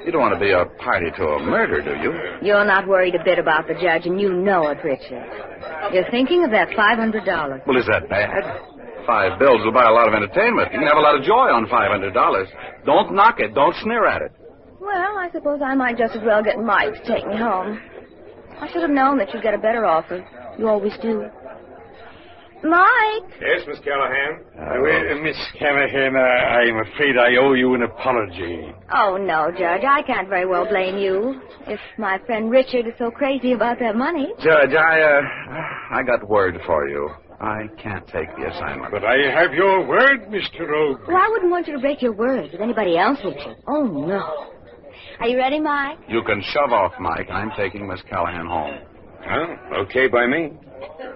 You 0.05 0.12
don't 0.12 0.21
want 0.21 0.33
to 0.33 0.39
be 0.41 0.51
a 0.51 0.65
party 0.81 1.12
to 1.15 1.24
a 1.38 1.39
murder, 1.39 1.81
do 1.81 1.93
you? 2.01 2.12
You're 2.41 2.65
not 2.65 2.88
worried 2.88 3.13
a 3.13 3.24
bit 3.24 3.38
about 3.38 3.67
the 3.67 3.75
judge, 3.75 4.05
and 4.10 4.19
you 4.19 4.33
know 4.33 4.67
it, 4.69 4.79
Richard. 4.83 5.29
You're 5.93 6.10
thinking 6.10 6.43
of 6.43 6.51
that 6.51 6.69
$500. 6.69 7.67
Well, 7.67 7.77
is 7.77 7.86
that 7.86 8.10
bad? 8.10 8.41
Five 9.05 9.38
bills 9.39 9.62
will 9.63 9.74
buy 9.74 9.86
a 9.86 9.93
lot 9.93 10.07
of 10.07 10.13
entertainment. 10.13 10.74
You 10.74 10.79
can 10.79 10.88
have 10.88 10.98
a 10.98 11.05
lot 11.05 11.15
of 11.17 11.24
joy 11.24 11.53
on 11.53 11.65
$500. 11.67 12.86
Don't 12.86 13.13
knock 13.13 13.39
it. 13.39 13.53
Don't 13.53 13.75
sneer 13.83 14.07
at 14.07 14.21
it. 14.21 14.31
Well, 14.82 15.18
I 15.18 15.30
suppose 15.32 15.62
I 15.64 15.76
might 15.76 15.98
just 15.98 16.16
as 16.16 16.24
well 16.26 16.44
get 16.44 16.58
Mike 16.60 16.94
to 16.94 17.04
take 17.06 17.26
me 17.28 17.38
home. 17.38 17.80
I 18.60 18.68
should 18.72 18.82
have 18.82 18.90
known 18.90 19.18
that 19.20 19.32
you'd 19.34 19.44
get 19.44 19.54
a 19.54 19.58
better 19.60 19.86
offer. 19.86 20.26
You 20.58 20.68
always 20.68 20.94
do. 21.02 21.26
Mike! 22.64 23.24
Yes, 23.42 23.62
Miss 23.68 23.80
Callahan? 23.80 24.42
Uh, 24.54 24.82
well, 24.82 25.12
uh, 25.12 25.22
Miss 25.24 25.38
Callahan, 25.58 26.16
uh, 26.16 26.20
I'm 26.20 26.78
afraid 26.92 27.18
I 27.18 27.36
owe 27.42 27.54
you 27.54 27.74
an 27.74 27.84
apology. 27.84 28.72
Oh, 28.94 29.18
no, 29.18 29.50
Judge. 29.52 29.84
I 29.84 30.04
can't 30.04 30.30
very 30.30 30.46
well 30.46 30.68
blame 30.68 30.98
you. 30.98 31.42
If 31.68 31.80
my 31.98 32.20
friend 32.26 32.52
Richard 32.52 32.86
is 32.88 32.94
so 33.00 33.10
crazy 33.10 33.54
about 33.54 33.80
that 33.80 33.96
money. 33.96 34.34
Judge, 34.44 34.74
I, 34.74 35.02
uh, 35.02 35.22
I 35.92 36.04
got 36.04 36.28
word 36.28 36.60
for 36.66 36.88
you. 36.88 37.10
I 37.40 37.68
can't 37.82 38.06
take 38.08 38.30
the 38.36 38.48
assignment. 38.52 38.92
But 38.92 39.06
I 39.06 39.18
have 39.42 39.54
your 39.54 39.88
word, 39.88 40.28
Mr. 40.30 40.68
Rogue. 40.68 41.00
Well, 41.08 41.18
I 41.18 41.30
wouldn't 41.32 41.50
want 41.52 41.68
you 41.68 41.74
to 41.74 41.80
break 41.80 42.02
your 42.04 42.14
word 42.14 42.52
with 42.52 42.62
anybody 42.62 42.96
else, 42.98 43.18
Richard. 43.24 43.58
Oh, 43.68 43.84
no. 43.86 44.52
Are 45.22 45.28
you 45.28 45.38
ready, 45.38 45.60
Mike? 45.60 46.00
You 46.08 46.24
can 46.24 46.42
shove 46.42 46.72
off, 46.72 46.94
Mike. 47.00 47.30
I'm 47.30 47.51
taking 47.56 47.88
Miss 47.88 48.01
Callahan 48.10 48.48
home. 48.48 48.80
Well, 49.24 49.84
okay 49.84 50.08
by 50.08 50.25
me. 50.25 50.50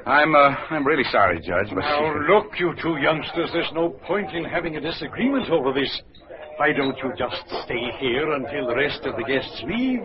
I'm, 0.05 0.35
uh, 0.35 0.53
I'm 0.69 0.85
really 0.85 1.05
sorry, 1.11 1.39
Judge, 1.39 1.73
but... 1.73 1.79
Now, 1.81 2.13
look, 2.29 2.51
you 2.59 2.75
two 2.83 2.97
youngsters, 2.97 3.49
there's 3.51 3.71
no 3.73 3.89
point 4.05 4.29
in 4.35 4.43
having 4.43 4.77
a 4.77 4.79
disagreement 4.79 5.49
over 5.49 5.73
this. 5.73 6.03
Why 6.57 6.71
don't 6.71 6.95
you 6.99 7.13
just 7.17 7.49
stay 7.65 7.89
here 7.97 8.31
until 8.33 8.67
the 8.67 8.75
rest 8.75 9.01
of 9.05 9.15
the 9.15 9.23
guests 9.23 9.63
leave? 9.65 10.03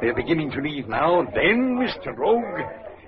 They're 0.00 0.14
beginning 0.14 0.50
to 0.52 0.62
leave 0.62 0.88
now. 0.88 1.22
Then, 1.34 1.76
Mr. 1.78 2.16
Rogue, 2.16 2.66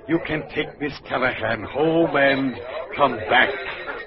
you 0.09 0.19
can 0.27 0.47
take 0.55 0.79
Miss 0.79 0.93
Callahan 1.09 1.65
home 1.65 2.15
and 2.17 2.55
come 2.95 3.17
back. 3.31 3.49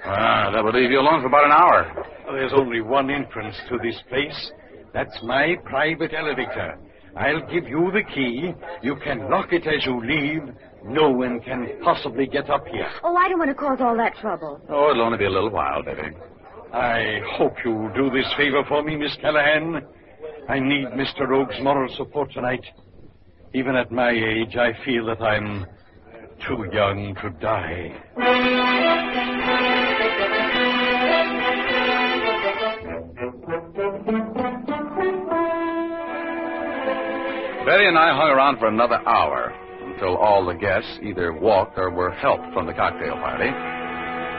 Ah, 0.04 0.52
that 0.54 0.62
would 0.62 0.76
leave 0.76 0.92
you 0.92 1.00
alone 1.00 1.20
for 1.20 1.26
about 1.26 1.46
an 1.46 1.50
hour. 1.50 2.06
There's 2.30 2.52
only 2.54 2.80
one 2.80 3.10
entrance 3.10 3.56
to 3.70 3.78
this 3.82 4.00
place. 4.08 4.52
That's 4.92 5.16
my 5.22 5.56
private 5.64 6.12
elevator. 6.14 6.78
I'll 7.16 7.40
give 7.52 7.66
you 7.66 7.90
the 7.92 8.02
key. 8.14 8.52
You 8.82 8.96
can 8.96 9.28
lock 9.30 9.52
it 9.52 9.66
as 9.66 9.84
you 9.84 10.04
leave. 10.04 10.42
No 10.84 11.10
one 11.10 11.40
can 11.40 11.68
possibly 11.82 12.26
get 12.26 12.48
up 12.48 12.66
here. 12.68 12.88
Oh, 13.02 13.16
I 13.16 13.28
don't 13.28 13.38
want 13.38 13.50
to 13.50 13.54
cause 13.54 13.78
all 13.80 13.96
that 13.96 14.14
trouble. 14.20 14.60
Oh, 14.68 14.90
it'll 14.90 15.02
only 15.02 15.18
be 15.18 15.24
a 15.24 15.30
little 15.30 15.50
while, 15.50 15.82
Betty. 15.82 16.14
I 16.72 17.20
hope 17.36 17.54
you'll 17.64 17.92
do 17.94 18.10
this 18.10 18.26
favor 18.36 18.62
for 18.68 18.82
me, 18.82 18.96
Miss 18.96 19.16
Callahan. 19.20 19.82
I 20.48 20.60
need 20.60 20.88
Mr. 20.88 21.26
Rogue's 21.26 21.58
moral 21.62 21.92
support 21.96 22.32
tonight. 22.32 22.64
Even 23.54 23.74
at 23.74 23.90
my 23.90 24.10
age, 24.10 24.56
I 24.56 24.72
feel 24.84 25.06
that 25.06 25.20
I'm 25.22 25.66
too 26.46 26.66
young 26.72 27.14
to 27.22 27.30
die. 27.40 27.96
Betty 37.68 37.84
and 37.84 38.00
I 38.00 38.16
hung 38.16 38.32
around 38.32 38.56
for 38.56 38.72
another 38.72 38.96
hour 39.04 39.52
until 39.84 40.16
all 40.16 40.40
the 40.40 40.56
guests 40.56 40.88
either 41.04 41.36
walked 41.36 41.76
or 41.76 41.92
were 41.92 42.16
helped 42.16 42.48
from 42.56 42.64
the 42.64 42.72
cocktail 42.72 43.20
party. 43.20 43.52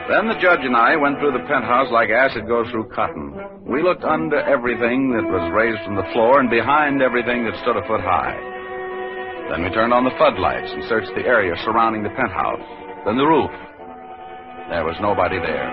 Then 0.10 0.26
the 0.26 0.42
judge 0.42 0.66
and 0.66 0.74
I 0.74 0.98
went 0.98 1.22
through 1.22 1.38
the 1.38 1.46
penthouse 1.46 1.94
like 1.94 2.10
acid 2.10 2.50
goes 2.50 2.66
through 2.74 2.90
cotton. 2.90 3.38
We 3.70 3.86
looked 3.86 4.02
under 4.02 4.42
everything 4.42 5.14
that 5.14 5.30
was 5.30 5.46
raised 5.54 5.78
from 5.86 5.94
the 5.94 6.10
floor 6.10 6.42
and 6.42 6.50
behind 6.50 7.06
everything 7.06 7.46
that 7.46 7.54
stood 7.62 7.78
a 7.78 7.86
foot 7.86 8.02
high. 8.02 8.34
Then 9.54 9.62
we 9.62 9.70
turned 9.78 9.94
on 9.94 10.10
the 10.10 10.18
floodlights 10.18 10.74
and 10.74 10.90
searched 10.90 11.14
the 11.14 11.30
area 11.30 11.54
surrounding 11.62 12.02
the 12.02 12.18
penthouse. 12.18 12.66
Then 13.06 13.22
the 13.22 13.30
roof. 13.30 13.54
There 14.74 14.90
was 14.90 14.98
nobody 15.06 15.38
there. 15.38 15.70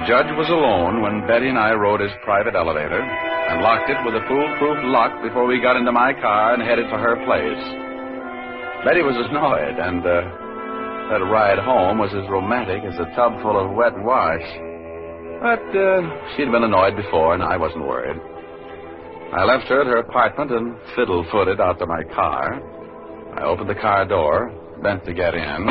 The 0.00 0.08
judge 0.08 0.32
was 0.40 0.48
alone 0.48 1.04
when 1.04 1.28
Betty 1.28 1.52
and 1.52 1.60
I 1.60 1.76
rode 1.76 2.00
his 2.00 2.16
private 2.24 2.56
elevator 2.56 3.04
and 3.50 3.60
locked 3.60 3.90
it 3.90 3.98
with 4.04 4.14
a 4.14 4.24
foolproof 4.26 4.78
lock 4.88 5.22
before 5.22 5.46
we 5.46 5.60
got 5.60 5.76
into 5.76 5.92
my 5.92 6.12
car 6.12 6.54
and 6.54 6.62
headed 6.62 6.88
for 6.88 6.98
her 6.98 7.16
place. 7.24 7.64
Betty 8.84 9.02
was 9.02 9.16
annoyed, 9.16 9.76
and 9.80 10.04
uh, 10.04 10.20
that 11.08 11.24
ride 11.28 11.58
home 11.58 11.98
was 11.98 12.12
as 12.12 12.28
romantic 12.28 12.84
as 12.84 12.96
a 13.00 13.08
tub 13.16 13.40
full 13.40 13.56
of 13.56 13.76
wet 13.76 13.96
wash. 13.96 14.44
But 15.40 15.64
uh, 15.76 16.36
she'd 16.36 16.52
been 16.52 16.64
annoyed 16.64 16.96
before, 16.96 17.34
and 17.34 17.42
I 17.42 17.56
wasn't 17.56 17.86
worried. 17.86 18.20
I 19.32 19.44
left 19.44 19.68
her 19.68 19.80
at 19.80 19.86
her 19.86 19.98
apartment 19.98 20.50
and 20.52 20.76
fiddle 20.94 21.26
footed 21.32 21.60
out 21.60 21.78
to 21.80 21.86
my 21.86 22.04
car. 22.14 22.60
I 23.36 23.44
opened 23.44 23.68
the 23.68 23.74
car 23.74 24.06
door, 24.06 24.52
bent 24.82 25.04
to 25.06 25.12
get 25.12 25.34
in. 25.34 25.68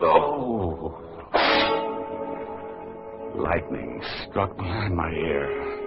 Oh! 0.00 1.00
Lightning 3.36 4.00
struck 4.28 4.56
behind 4.56 4.94
my 4.94 5.10
ear. 5.10 5.83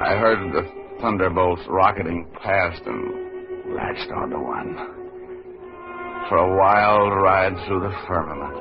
I 0.00 0.16
heard 0.16 0.52
the 0.52 0.64
thunderbolts 1.02 1.62
rocketing 1.68 2.26
past 2.42 2.80
and 2.86 3.74
latched 3.76 4.10
onto 4.10 4.40
one. 4.40 4.74
For 6.28 6.38
a 6.38 6.56
wild 6.56 7.12
ride 7.22 7.52
through 7.66 7.80
the 7.80 7.94
firmament. 8.08 8.56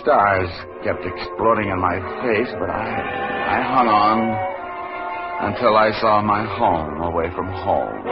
Stars 0.00 0.50
kept 0.82 1.06
exploding 1.06 1.70
in 1.70 1.78
my 1.78 1.94
face, 2.22 2.52
but 2.58 2.68
I, 2.68 2.90
I 3.48 3.62
hung 3.62 3.86
on 3.86 4.18
until 5.46 5.76
I 5.76 5.92
saw 6.00 6.22
my 6.22 6.44
home 6.58 7.00
away 7.02 7.30
from 7.36 7.46
home. 7.46 8.02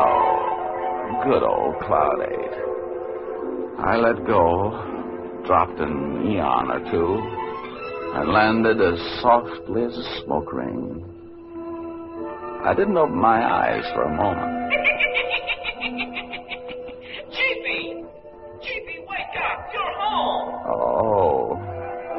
Oh, 0.00 1.20
good 1.24 1.42
old 1.42 1.78
Cloud 1.84 2.20
8. 2.24 3.84
I 3.84 3.96
let 3.96 4.26
go, 4.26 5.44
dropped 5.46 5.78
an 5.78 6.24
eon 6.26 6.70
or 6.70 6.80
two, 6.90 7.20
and 8.14 8.32
landed 8.32 8.80
as 8.80 8.98
softly 9.22 9.84
as 9.84 9.96
a 9.96 10.22
smoke 10.24 10.52
ring. 10.52 11.04
I 12.64 12.74
didn't 12.74 12.96
open 12.96 13.16
my 13.16 13.42
eyes 13.42 13.84
for 13.94 14.02
a 14.02 14.14
moment. 14.14 14.70
Chiefy! 17.32 18.04
Chiefy, 18.62 18.98
wake 19.08 19.36
up! 19.40 19.66
You're 19.72 19.94
home! 19.98 20.62
Oh, 20.68 21.56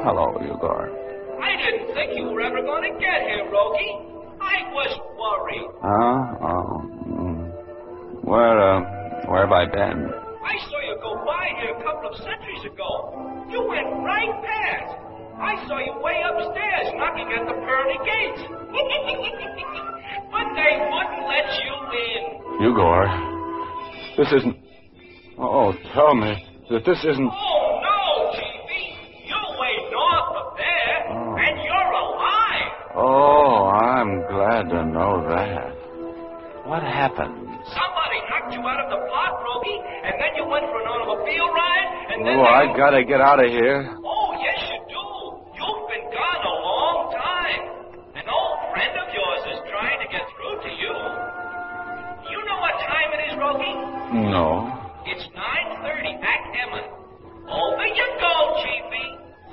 hello, 0.02 0.36
Igor. 0.42 0.90
I 1.40 1.56
didn't 1.56 1.94
think 1.94 2.18
you 2.18 2.24
were 2.24 2.42
ever 2.42 2.60
going 2.60 2.92
to 2.92 2.98
get 2.98 3.22
here, 3.22 3.44
Rogie. 3.50 3.94
I 4.40 4.68
was 4.74 4.98
worried. 5.16 5.70
Huh? 5.80 6.34
Oh, 6.42 6.82
mm. 7.06 7.40
where, 8.24 8.58
uh, 8.58 8.80
where 9.30 9.46
have 9.46 9.52
I 9.52 9.64
been? 9.64 10.10
I 10.44 10.58
saw 10.68 10.80
you 10.80 10.98
go 11.00 11.24
by 11.24 11.48
here 11.60 11.72
a 11.78 11.82
couple 11.84 12.10
of 12.10 12.16
centuries 12.16 12.64
ago. 12.66 13.46
You 13.48 13.62
went 13.66 13.86
right 14.04 14.42
past. 14.42 15.03
I 15.40 15.66
saw 15.66 15.78
you 15.78 15.94
way 16.02 16.22
upstairs 16.24 16.92
knocking 16.94 17.28
at 17.32 17.46
the 17.46 17.54
pearly 17.54 17.98
gates. 18.04 18.42
but 20.30 20.46
they 20.54 20.72
wouldn't 20.78 21.24
let 21.26 21.46
you 21.62 21.74
in. 21.94 22.70
Igor, 22.70 23.02
this 24.16 24.30
isn't. 24.32 24.56
Oh, 25.38 25.72
tell 25.94 26.14
me 26.14 26.32
that 26.70 26.84
this 26.84 26.98
isn't. 27.04 27.30
Oh, 27.30 27.80
no, 27.82 28.32
Chiefy. 28.38 28.94
You're 29.26 29.50
way 29.58 29.74
north 29.90 30.36
of 30.38 30.56
there, 30.56 30.96
Oh. 31.10 31.36
and 31.36 31.54
you're 31.62 31.92
alive. 31.92 32.70
Oh, 32.94 33.70
I'm 33.74 34.22
glad 34.30 34.68
to 34.70 34.84
know 34.86 35.26
that. 35.34 35.74
What 36.66 36.82
happened? 36.82 37.34
Somebody 37.74 38.18
knocked 38.30 38.54
you 38.54 38.60
out 38.62 38.80
of 38.80 38.88
the 38.90 39.00
plot, 39.10 39.42
Rogie, 39.42 39.80
and 40.04 40.14
then 40.22 40.30
you 40.36 40.46
went 40.46 40.64
for 40.70 40.80
an 40.80 40.86
automobile 40.88 41.48
ride, 41.52 41.88
and 42.14 42.26
then 42.26 42.38
Oh, 42.38 42.44
they... 42.44 42.70
I 42.70 42.76
gotta 42.76 43.04
get 43.04 43.20
out 43.20 43.44
of 43.44 43.50
here. 43.50 43.98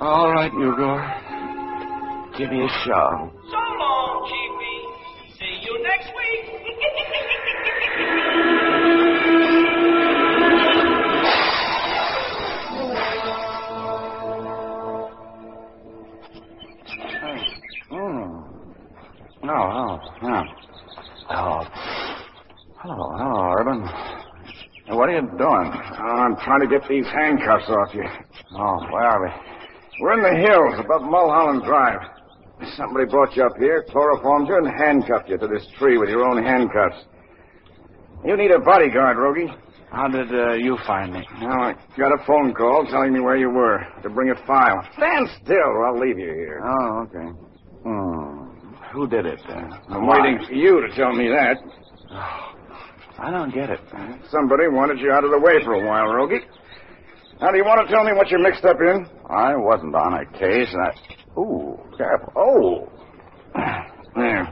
All 0.02 0.32
right, 0.32 0.50
Igor. 0.52 0.98
Give 2.36 2.50
me 2.50 2.64
a 2.64 2.68
shove. 2.84 3.30
So 3.46 3.60
long, 3.78 4.26
Chiefy. 4.26 4.76
See 5.38 5.62
you 5.62 5.78
next 5.80 6.10
week. 6.10 6.42
Mm. 17.92 18.44
No, 19.44 19.54
oh, 19.54 20.00
yeah. 20.20 20.44
Oh. 21.30 21.62
Hello, 22.78 23.14
hello, 23.18 23.52
Urban. 23.56 23.80
What 24.96 25.08
are 25.10 25.14
you 25.14 25.20
doing? 25.38 25.70
I'm 25.70 26.34
trying 26.38 26.60
to 26.62 26.66
get 26.66 26.88
these 26.88 27.06
handcuffs 27.06 27.70
off 27.70 27.94
you. 27.94 28.02
Oh, 28.56 28.80
where 28.90 29.04
are 29.06 29.22
we? 29.22 29.51
We're 30.00 30.14
in 30.14 30.22
the 30.22 30.48
hills 30.48 30.74
above 30.78 31.02
Mulholland 31.02 31.62
Drive. 31.64 32.00
Somebody 32.76 33.06
brought 33.06 33.36
you 33.36 33.44
up 33.44 33.56
here, 33.58 33.84
chloroformed 33.90 34.48
you, 34.48 34.56
and 34.56 34.68
handcuffed 34.68 35.28
you 35.28 35.36
to 35.36 35.46
this 35.46 35.66
tree 35.78 35.98
with 35.98 36.08
your 36.08 36.24
own 36.24 36.42
handcuffs. 36.42 37.04
You 38.24 38.36
need 38.36 38.52
a 38.52 38.60
bodyguard, 38.60 39.18
Rogie. 39.18 39.52
How 39.90 40.08
did 40.08 40.32
uh, 40.32 40.54
you 40.54 40.78
find 40.86 41.12
me? 41.12 41.26
Now, 41.40 41.60
I 41.60 41.74
got 41.98 42.12
a 42.12 42.24
phone 42.24 42.54
call 42.54 42.86
telling 42.90 43.12
me 43.12 43.20
where 43.20 43.36
you 43.36 43.50
were 43.50 43.84
to 44.02 44.08
bring 44.08 44.30
a 44.30 44.46
file. 44.46 44.88
Stand 44.96 45.28
still 45.44 45.56
or 45.56 45.86
I'll 45.86 46.00
leave 46.00 46.18
you 46.18 46.32
here. 46.32 46.62
Oh, 46.64 47.06
okay. 47.06 47.28
Hmm. 47.82 48.52
Who 48.94 49.06
did 49.06 49.26
it? 49.26 49.40
Uh, 49.48 49.68
I'm 49.88 50.06
waiting 50.06 50.38
for 50.46 50.54
you 50.54 50.86
to 50.86 50.96
tell 50.96 51.12
me 51.12 51.28
that. 51.28 51.56
I 53.18 53.30
don't 53.30 53.52
get 53.54 53.68
it. 53.70 53.80
Somebody 54.30 54.68
wanted 54.68 54.98
you 54.98 55.12
out 55.12 55.24
of 55.24 55.30
the 55.30 55.38
way 55.38 55.62
for 55.64 55.74
a 55.74 55.86
while, 55.86 56.06
Rogie. 56.06 56.40
Now, 57.42 57.50
do 57.50 57.56
you 57.56 57.64
want 57.64 57.84
to 57.84 57.92
tell 57.92 58.04
me 58.04 58.12
what 58.12 58.30
you're 58.30 58.38
mixed 58.38 58.64
up 58.64 58.76
in? 58.80 59.04
I 59.28 59.56
wasn't 59.56 59.96
on 59.96 60.14
a 60.14 60.24
case, 60.38 60.70
and 60.72 60.80
I. 60.86 61.40
Ooh, 61.40 61.76
careful. 61.98 62.32
Oh. 62.36 62.88
There. 64.14 64.44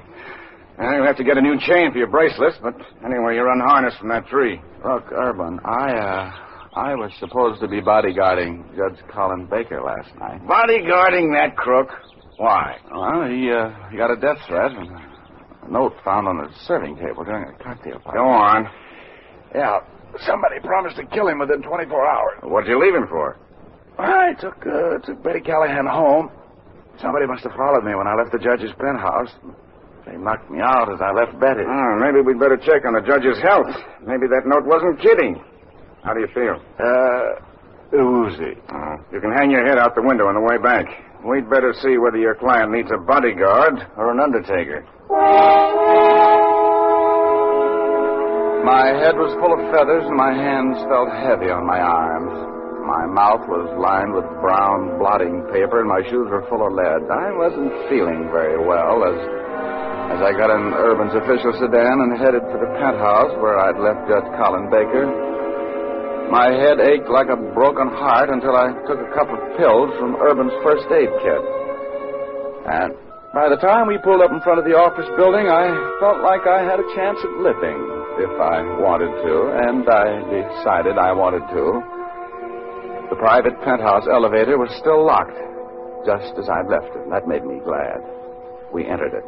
Now, 0.78 0.96
you'll 0.96 1.06
have 1.06 1.18
to 1.18 1.24
get 1.24 1.36
a 1.36 1.40
new 1.42 1.60
chain 1.60 1.92
for 1.92 1.98
your 1.98 2.08
bracelets, 2.08 2.56
but 2.62 2.74
anyway, 3.04 3.34
you're 3.34 3.52
unharnessed 3.52 3.98
from 3.98 4.08
that 4.08 4.26
tree. 4.26 4.58
Look, 4.82 5.12
Urban, 5.12 5.60
I, 5.66 5.92
uh, 5.92 6.32
I 6.74 6.94
was 6.94 7.12
supposed 7.20 7.60
to 7.60 7.68
be 7.68 7.82
bodyguarding 7.82 8.74
Judge 8.74 8.98
Collin 9.12 9.46
Baker 9.50 9.82
last 9.82 10.08
night. 10.18 10.40
Bodyguarding 10.46 11.34
that 11.36 11.58
crook? 11.58 11.90
Why? 12.38 12.78
Well, 12.90 13.28
he, 13.28 13.52
uh, 13.52 13.90
he 13.90 13.98
got 13.98 14.10
a 14.10 14.16
death 14.16 14.38
threat 14.48 14.72
and 14.72 14.88
a 14.88 15.70
note 15.70 15.92
found 16.02 16.26
on 16.26 16.38
the 16.38 16.48
serving 16.66 16.96
table 16.96 17.22
during 17.22 17.54
a 17.54 17.62
cocktail 17.62 18.00
party. 18.00 18.16
Go 18.16 18.24
on. 18.24 18.66
Yeah, 19.54 19.80
somebody 20.26 20.60
promised 20.60 20.96
to 20.96 21.06
kill 21.06 21.28
him 21.28 21.38
within 21.38 21.62
24 21.62 22.06
hours. 22.06 22.38
What'd 22.42 22.68
you 22.68 22.78
leave 22.80 22.94
him 22.94 23.06
for? 23.08 23.36
I 23.98 24.32
took, 24.40 24.56
uh, 24.66 24.98
took 25.04 25.22
Betty 25.22 25.40
Callahan 25.40 25.86
home. 25.86 26.30
Somebody 27.00 27.26
must 27.26 27.44
have 27.44 27.52
followed 27.52 27.84
me 27.84 27.94
when 27.94 28.06
I 28.06 28.14
left 28.14 28.32
the 28.32 28.38
judge's 28.38 28.72
penthouse. 28.78 29.32
They 30.06 30.16
knocked 30.16 30.50
me 30.50 30.60
out 30.60 30.92
as 30.92 31.00
I 31.00 31.12
left 31.12 31.38
Betty. 31.38 31.62
Oh, 31.64 31.96
maybe 32.00 32.20
we'd 32.20 32.38
better 32.40 32.56
check 32.56 32.84
on 32.84 32.94
the 32.94 33.00
judge's 33.04 33.38
health. 33.42 33.68
Maybe 34.04 34.26
that 34.28 34.42
note 34.46 34.64
wasn't 34.64 35.00
kidding. 35.00 35.42
How 36.02 36.14
do 36.14 36.20
you 36.20 36.28
feel? 36.32 36.56
Uh, 36.80 37.96
oozy. 37.96 38.56
Oh, 38.72 38.96
you 39.12 39.20
can 39.20 39.32
hang 39.32 39.50
your 39.50 39.66
head 39.66 39.78
out 39.78 39.94
the 39.94 40.02
window 40.02 40.26
on 40.26 40.34
the 40.34 40.40
way 40.40 40.56
back. 40.58 40.86
We'd 41.24 41.48
better 41.50 41.74
see 41.82 41.98
whether 41.98 42.16
your 42.16 42.34
client 42.34 42.72
needs 42.72 42.90
a 42.90 42.96
bodyguard 42.96 43.86
or 43.96 44.10
an 44.10 44.20
undertaker. 44.20 44.86
My 48.60 48.92
head 48.92 49.16
was 49.16 49.32
full 49.40 49.56
of 49.56 49.72
feathers 49.72 50.04
and 50.04 50.20
my 50.20 50.36
hands 50.36 50.76
felt 50.84 51.08
heavy 51.08 51.48
on 51.48 51.64
my 51.64 51.80
arms. 51.80 52.28
My 52.84 53.08
mouth 53.08 53.48
was 53.48 53.72
lined 53.80 54.12
with 54.12 54.28
brown 54.44 55.00
blotting 55.00 55.48
paper 55.48 55.80
and 55.80 55.88
my 55.88 56.04
shoes 56.12 56.28
were 56.28 56.44
full 56.52 56.60
of 56.60 56.76
lead. 56.76 57.08
I 57.08 57.32
wasn't 57.32 57.72
feeling 57.88 58.28
very 58.28 58.60
well 58.60 59.00
as 59.08 59.16
as 60.12 60.20
I 60.20 60.36
got 60.36 60.52
in 60.52 60.76
Urban's 60.76 61.16
official 61.16 61.56
sedan 61.56 62.04
and 62.04 62.20
headed 62.20 62.44
for 62.52 62.60
the 62.60 62.68
penthouse 62.76 63.32
where 63.40 63.56
I'd 63.56 63.80
left 63.80 64.04
Judge 64.12 64.28
Collin 64.36 64.68
Baker. 64.68 65.08
My 66.28 66.52
head 66.52 66.84
ached 66.84 67.08
like 67.08 67.32
a 67.32 67.40
broken 67.56 67.88
heart 67.88 68.28
until 68.28 68.60
I 68.60 68.76
took 68.84 69.00
a 69.00 69.10
couple 69.16 69.40
of 69.40 69.56
pills 69.56 69.88
from 69.96 70.20
Urban's 70.20 70.52
first 70.60 70.84
aid 70.92 71.08
kit. 71.24 71.42
And 72.68 72.92
by 73.32 73.48
the 73.48 73.56
time 73.56 73.88
we 73.88 73.96
pulled 74.04 74.20
up 74.20 74.34
in 74.36 74.44
front 74.44 74.60
of 74.60 74.68
the 74.68 74.76
office 74.76 75.08
building, 75.16 75.48
I 75.48 75.72
felt 75.96 76.20
like 76.20 76.44
I 76.44 76.60
had 76.60 76.76
a 76.76 76.88
chance 76.92 77.16
at 77.24 77.32
living 77.40 77.99
if 78.20 78.36
I 78.40 78.60
wanted 78.78 79.08
to, 79.24 79.34
and 79.64 79.88
I 79.88 80.20
decided 80.28 80.98
I 80.98 81.12
wanted 81.12 81.40
to. 81.56 81.80
The 83.08 83.16
private 83.16 83.56
penthouse 83.64 84.04
elevator 84.12 84.58
was 84.58 84.68
still 84.78 85.04
locked, 85.04 85.34
just 86.04 86.36
as 86.38 86.48
I'd 86.48 86.68
left 86.68 86.94
it. 86.94 87.08
That 87.10 87.26
made 87.26 87.44
me 87.44 87.58
glad. 87.64 88.04
We 88.72 88.86
entered 88.86 89.16
it. 89.16 89.24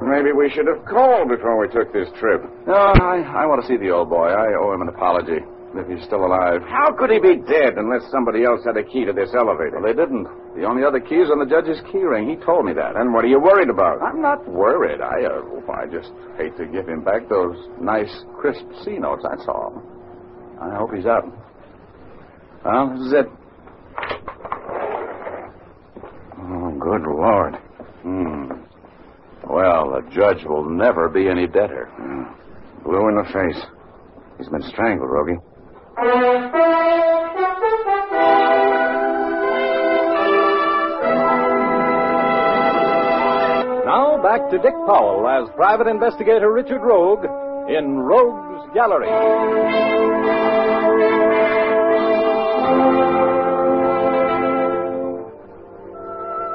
Maybe 0.00 0.32
we 0.32 0.48
should 0.50 0.66
have 0.66 0.84
called 0.86 1.28
before 1.28 1.60
we 1.60 1.68
took 1.68 1.92
this 1.92 2.08
trip. 2.18 2.40
No, 2.66 2.74
I, 2.74 3.20
I 3.20 3.46
want 3.46 3.60
to 3.60 3.68
see 3.68 3.76
the 3.76 3.90
old 3.90 4.08
boy. 4.08 4.28
I 4.28 4.54
owe 4.56 4.72
him 4.72 4.80
an 4.82 4.88
apology, 4.88 5.44
if 5.78 5.86
he's 5.88 6.04
still 6.06 6.24
alive. 6.24 6.62
How 6.68 6.92
could 6.92 7.10
he 7.10 7.18
be 7.18 7.36
dead 7.36 7.76
unless 7.76 8.02
somebody 8.10 8.44
else 8.44 8.60
had 8.64 8.76
a 8.76 8.84
key 8.84 9.04
to 9.04 9.12
this 9.12 9.30
elevator? 9.34 9.80
Well, 9.80 9.86
they 9.86 9.96
didn't. 9.96 10.28
The 10.56 10.64
only 10.64 10.84
other 10.84 11.00
key 11.00 11.16
is 11.16 11.30
on 11.30 11.38
the 11.38 11.46
judge's 11.48 11.80
key 11.92 12.02
ring. 12.02 12.28
He 12.28 12.36
told 12.44 12.64
me 12.64 12.72
that. 12.74 12.94
Then 12.94 13.12
what 13.12 13.24
are 13.24 13.28
you 13.28 13.40
worried 13.40 13.68
about? 13.68 14.02
I'm 14.02 14.20
not 14.20 14.46
worried. 14.48 15.00
I, 15.00 15.24
uh, 15.24 15.72
I 15.72 15.86
just 15.86 16.12
hate 16.38 16.56
to 16.56 16.66
give 16.66 16.88
him 16.88 17.04
back 17.04 17.28
those 17.28 17.56
nice, 17.80 18.12
crisp 18.38 18.64
C 18.84 18.98
notes, 18.98 19.24
that's 19.28 19.46
all. 19.48 19.82
I 20.60 20.76
hope 20.76 20.94
he's 20.94 21.06
out. 21.06 21.24
Well, 22.64 22.90
this 22.96 23.06
is 23.06 23.12
it. 23.12 23.26
Oh, 26.38 26.70
good 26.78 27.02
Lord. 27.06 27.54
Hmm. 28.02 28.66
Well, 29.48 29.92
the 29.92 30.10
judge 30.10 30.44
will 30.44 30.68
never 30.68 31.08
be 31.08 31.28
any 31.28 31.46
better. 31.46 31.88
Blue 32.84 33.08
in 33.08 33.16
the 33.16 33.24
face. 33.32 33.62
He's 34.38 34.48
been 34.48 34.62
strangled, 34.62 35.10
Rogie. 35.10 35.38
Now 35.96 36.04
back 44.22 44.50
to 44.50 44.58
Dick 44.58 44.74
Powell 44.86 45.26
as 45.26 45.48
Private 45.56 45.86
Investigator 45.86 46.52
Richard 46.52 46.82
Rogue 46.82 47.24
in 47.70 48.00
Rogue's 48.00 48.68
Gallery. 48.74 49.08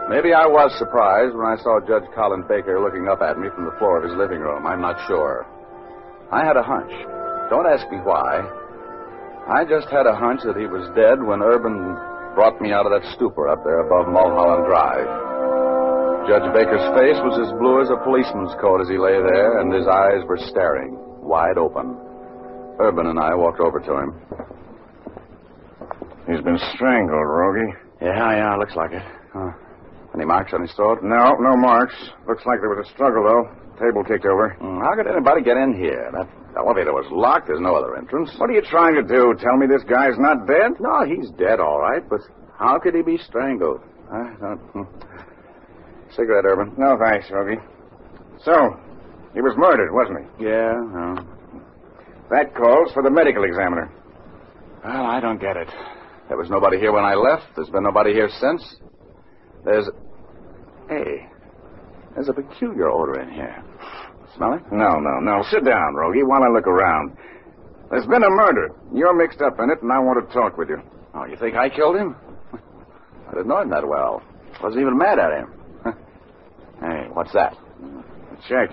Maybe 0.08 0.36
I 0.36 0.46
was 0.46 0.72
surprised 0.78 1.34
when 1.34 1.48
I 1.48 1.56
saw 1.64 1.80
Judge 1.80 2.04
Collin 2.14 2.44
Baker 2.48 2.80
looking 2.80 3.08
up 3.08 3.24
at 3.24 3.40
me 3.40 3.50
from 3.56 3.66
the 3.66 3.72
floor 3.80 3.98
of 3.98 4.04
his 4.04 4.14
living 4.14 4.42
room. 4.42 4.68
I'm 4.68 4.82
not 4.82 4.98
sure. 5.08 5.48
I 6.32 6.46
had 6.46 6.58
a 6.58 6.64
hunch. 6.64 6.92
Don't 7.50 7.66
ask 7.66 7.90
me 7.90 7.98
why. 7.98 8.61
I 9.50 9.66
just 9.66 9.90
had 9.90 10.06
a 10.06 10.16
hunch 10.16 10.42
that 10.46 10.56
he 10.56 10.68
was 10.70 10.86
dead 10.94 11.18
when 11.22 11.42
Urban 11.42 11.98
brought 12.36 12.62
me 12.62 12.72
out 12.72 12.86
of 12.86 12.94
that 12.94 13.04
stupor 13.16 13.50
up 13.50 13.64
there 13.64 13.82
above 13.84 14.08
Mulholland 14.08 14.66
Drive. 14.70 15.10
Judge 16.30 16.46
Baker's 16.54 16.86
face 16.94 17.18
was 17.26 17.36
as 17.42 17.50
blue 17.58 17.82
as 17.82 17.90
a 17.90 17.98
policeman's 18.06 18.54
coat 18.62 18.80
as 18.80 18.88
he 18.88 18.96
lay 19.02 19.18
there, 19.18 19.60
and 19.60 19.74
his 19.74 19.90
eyes 19.90 20.22
were 20.30 20.38
staring, 20.38 20.94
wide 21.20 21.58
open. 21.58 21.98
Urban 22.80 23.08
and 23.08 23.20
I 23.20 23.34
walked 23.34 23.60
over 23.60 23.82
to 23.82 23.94
him. 23.98 24.10
He's 26.30 26.42
been 26.46 26.60
strangled, 26.78 27.26
Rogie. 27.26 27.74
Yeah, 28.02 28.38
yeah, 28.38 28.56
looks 28.56 28.76
like 28.78 28.94
it. 28.94 29.04
Huh. 29.34 29.52
Any 30.14 30.26
marks 30.26 30.54
on 30.54 30.62
his 30.62 30.72
throat? 30.74 31.00
No, 31.02 31.36
no 31.40 31.58
marks. 31.58 31.96
Looks 32.28 32.46
like 32.46 32.62
there 32.62 32.70
was 32.70 32.86
a 32.88 32.92
struggle, 32.94 33.24
though. 33.26 33.46
Table 33.82 34.04
kicked 34.06 34.26
over. 34.30 34.56
Mm, 34.62 34.78
how 34.86 34.94
could 34.94 35.10
anybody 35.10 35.42
get 35.42 35.58
in 35.58 35.74
here? 35.74 36.14
That 36.14 36.30
elevator 36.56 36.94
was 36.94 37.10
locked. 37.10 37.48
There's 37.48 37.60
no 37.60 37.74
other 37.74 37.98
entrance. 37.98 38.30
What 38.38 38.50
are 38.50 38.54
you 38.54 38.62
trying 38.62 38.94
to 38.94 39.02
do? 39.02 39.34
Tell 39.42 39.58
me 39.58 39.66
this 39.66 39.82
guy's 39.90 40.14
not 40.22 40.46
dead? 40.46 40.78
No, 40.80 41.02
he's 41.04 41.32
dead, 41.32 41.60
all 41.60 41.82
right, 41.82 42.08
but 42.08 42.22
how 42.60 42.78
could 42.78 42.94
he 42.94 43.02
be 43.02 43.18
strangled? 43.18 43.82
I 44.12 44.30
don't... 44.40 44.60
Hmm. 44.78 44.84
Cigarette, 46.14 46.46
Urban. 46.46 46.76
No, 46.78 46.96
thanks, 47.02 47.26
Rogie. 47.32 47.58
So, 48.44 48.78
he 49.34 49.42
was 49.42 49.56
murdered, 49.58 49.90
wasn't 49.92 50.20
he? 50.38 50.46
Yeah, 50.46 50.78
no. 50.78 51.16
That 52.30 52.54
calls 52.54 52.92
for 52.94 53.02
the 53.02 53.10
medical 53.10 53.44
examiner. 53.46 53.90
Well, 54.84 55.06
I 55.06 55.20
don't 55.20 55.40
get 55.40 55.58
it. 55.58 55.70
There 56.28 56.38
was 56.38 56.50
nobody 56.50 56.78
here 56.78 56.92
when 56.92 57.04
I 57.04 57.16
left. 57.16 57.44
There's 57.56 57.70
been 57.70 57.84
nobody 57.84 58.14
here 58.14 58.30
since. 58.40 58.76
There's. 59.66 59.90
Hey, 60.90 61.28
there's 62.16 62.30
a 62.30 62.34
peculiar 62.34 62.90
odor 62.90 63.20
in 63.22 63.30
here. 63.32 63.64
Smell 64.36 64.54
it? 64.54 64.64
No, 64.72 65.00
no, 65.00 65.20
no. 65.20 65.44
Sit 65.52 65.66
down, 65.66 65.96
Rogie, 65.96 66.24
while 66.24 66.44
I 66.44 66.48
look 66.48 66.68
around. 66.68 67.18
There's 67.90 68.06
been 68.06 68.24
a 68.24 68.30
murder. 68.30 68.70
You're 68.94 69.16
mixed 69.16 69.42
up 69.42 69.60
in 69.60 69.70
it, 69.70 69.82
and 69.82 69.92
I 69.92 70.00
want 70.00 70.26
to 70.26 70.34
talk 70.34 70.58
with 70.58 70.70
you. 70.70 70.82
Oh, 71.14 71.26
you 71.26 71.36
think 71.36 71.56
I 71.56 71.70
killed 71.70 71.98
him? 71.98 72.16
I 73.28 73.32
didn't 73.32 73.48
know 73.48 73.62
him 73.62 73.70
that 73.70 73.88
well. 73.88 74.24
Wasn't 74.64 74.82
even 74.82 74.98
mad 74.98 75.20
at 75.20 75.32
him. 75.32 75.54
hey, 76.80 77.08
what's 77.12 77.34
that? 77.34 77.54
A 77.54 78.36
check. 78.48 78.70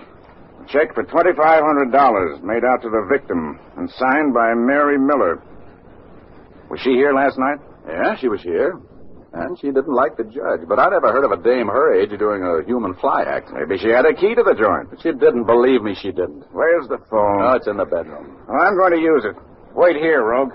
A 0.63 0.67
check 0.67 0.93
for 0.95 1.03
$2,500 1.03 2.43
made 2.43 2.63
out 2.63 2.81
to 2.81 2.89
the 2.89 3.07
victim 3.11 3.59
and 3.77 3.89
signed 3.91 4.33
by 4.33 4.53
Mary 4.55 4.97
Miller. 4.97 5.43
Was 6.69 6.79
she 6.79 6.91
here 6.91 7.13
last 7.13 7.37
night? 7.37 7.59
Yeah, 7.87 8.15
she 8.17 8.29
was 8.29 8.41
here. 8.41 8.79
And 9.31 9.59
she 9.59 9.67
didn't 9.67 9.93
like 9.93 10.17
the 10.17 10.23
judge. 10.23 10.67
But 10.67 10.79
I'd 10.79 10.89
never 10.89 11.11
heard 11.11 11.23
of 11.23 11.31
a 11.31 11.37
dame 11.41 11.67
her 11.67 11.93
age 11.93 12.09
doing 12.17 12.41
a 12.41 12.65
human 12.65 12.95
fly 12.95 13.23
act. 13.23 13.51
Maybe 13.53 13.77
she 13.77 13.89
had 13.89 14.05
a 14.05 14.13
key 14.13 14.33
to 14.33 14.41
the 14.43 14.55
joint. 14.57 14.89
But 14.89 15.01
she 15.01 15.11
didn't 15.11 15.45
believe 15.45 15.83
me, 15.83 15.93
she 15.93 16.09
didn't. 16.09 16.45
Where's 16.51 16.87
the 16.87 16.97
phone? 17.09 17.41
Oh, 17.41 17.53
it's 17.53 17.67
in 17.67 17.77
the 17.77 17.85
bedroom. 17.85 18.37
Well, 18.47 18.61
I'm 18.61 18.75
going 18.75 18.93
to 18.93 18.99
use 18.99 19.25
it. 19.25 19.35
Wait 19.75 19.97
here, 19.97 20.23
Rogue. 20.23 20.51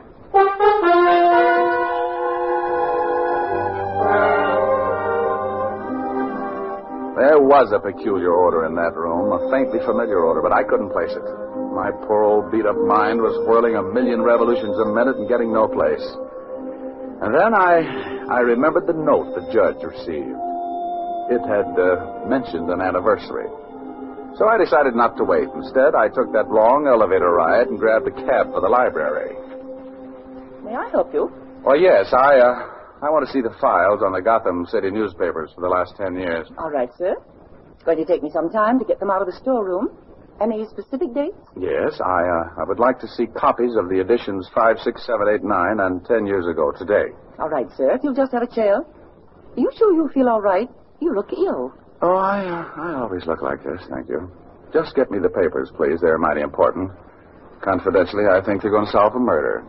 There 7.15 7.39
was 7.39 7.71
a 7.71 7.79
peculiar 7.79 8.35
odor 8.35 8.67
in 8.67 8.75
that 8.75 8.99
room, 8.99 9.31
a 9.31 9.39
faintly 9.47 9.79
familiar 9.87 10.27
odor, 10.27 10.43
but 10.43 10.51
I 10.51 10.67
couldn't 10.67 10.91
place 10.91 11.15
it. 11.15 11.23
My 11.71 11.95
poor 12.11 12.27
old 12.27 12.51
beat 12.51 12.67
up 12.67 12.75
mind 12.75 13.23
was 13.23 13.39
whirling 13.47 13.79
a 13.79 13.83
million 13.83 14.23
revolutions 14.23 14.75
a 14.83 14.87
minute 14.91 15.15
and 15.23 15.31
getting 15.31 15.55
no 15.55 15.71
place. 15.71 16.03
And 17.23 17.31
then 17.31 17.55
I, 17.55 18.14
I 18.31 18.41
remembered 18.41 18.87
the 18.87 18.97
note 18.97 19.35
the 19.35 19.45
judge 19.53 19.83
received. 19.85 20.41
It 21.29 21.43
had 21.45 21.69
uh, 21.77 22.25
mentioned 22.29 22.71
an 22.71 22.81
anniversary. 22.81 23.49
So 24.37 24.49
I 24.49 24.59
decided 24.59 24.97
not 24.97 25.17
to 25.19 25.25
wait. 25.25 25.49
Instead, 25.55 25.95
I 25.95 26.09
took 26.09 26.33
that 26.33 26.51
long 26.51 26.87
elevator 26.89 27.31
ride 27.31 27.69
and 27.69 27.79
grabbed 27.79 28.09
a 28.09 28.11
cab 28.11 28.51
for 28.51 28.61
the 28.61 28.69
library. 28.69 29.37
May 30.65 30.75
I 30.75 30.89
help 30.91 31.13
you? 31.15 31.31
Well, 31.63 31.79
yes, 31.79 32.13
I, 32.13 32.41
uh, 32.41 33.05
I 33.05 33.11
want 33.11 33.25
to 33.27 33.33
see 33.33 33.41
the 33.41 33.55
files 33.61 34.01
on 34.03 34.13
the 34.13 34.21
Gotham 34.21 34.67
City 34.67 34.91
newspapers 34.91 35.51
for 35.55 35.61
the 35.61 35.69
last 35.69 35.95
ten 35.97 36.17
years. 36.17 36.49
All 36.59 36.71
right, 36.71 36.91
sir. 36.99 37.15
It's 37.75 37.85
going 37.85 37.99
to 37.99 38.05
take 38.05 38.23
me 38.23 38.31
some 38.33 38.51
time 38.51 38.79
to 38.79 38.85
get 38.85 38.99
them 38.99 39.11
out 39.11 39.21
of 39.23 39.29
the 39.29 39.37
storeroom. 39.37 39.97
Any 40.41 40.67
specific 40.67 41.15
dates? 41.15 41.39
Yes, 41.57 42.01
I, 42.05 42.27
uh, 42.27 42.61
I 42.61 42.65
would 42.67 42.81
like 42.81 42.99
to 43.01 43.09
see 43.09 43.27
copies 43.27 43.77
of 43.77 43.89
the 43.89 44.01
editions 44.01 44.51
5, 44.53 44.79
6, 44.83 45.07
7, 45.07 45.29
8, 45.29 45.45
9, 45.45 45.81
and 45.81 46.05
10 46.05 46.27
years 46.27 46.47
ago 46.49 46.73
today. 46.73 47.15
All 47.39 47.49
right, 47.49 47.67
sir. 47.77 47.91
If 47.95 48.03
you'll 48.03 48.15
just 48.15 48.33
have 48.33 48.43
a 48.43 48.55
chair. 48.55 48.77
Are 48.77 49.61
you 49.61 49.71
sure 49.77 49.93
you 49.93 50.09
feel 50.13 50.29
all 50.29 50.41
right? 50.41 50.69
You 51.01 51.15
look 51.15 51.33
ill. 51.33 51.73
Oh, 52.03 52.15
I, 52.17 52.45
uh, 52.45 52.71
I 52.77 52.95
always 53.01 53.25
look 53.27 53.43
like 53.43 53.63
this, 53.65 53.81
thank 53.91 54.09
you. 54.09 54.31
Just 54.73 54.95
get 54.97 55.11
me 55.11 55.19
the 55.19 55.29
papers, 55.29 55.71
please. 55.77 56.01
They're 56.01 56.19
mighty 56.19 56.41
important. 56.41 56.91
Confidentially, 57.63 58.25
I 58.31 58.45
think 58.45 58.63
they're 58.63 58.71
going 58.71 58.87
to 58.87 58.93
solve 58.93 59.15
a 59.15 59.21
murder. 59.21 59.65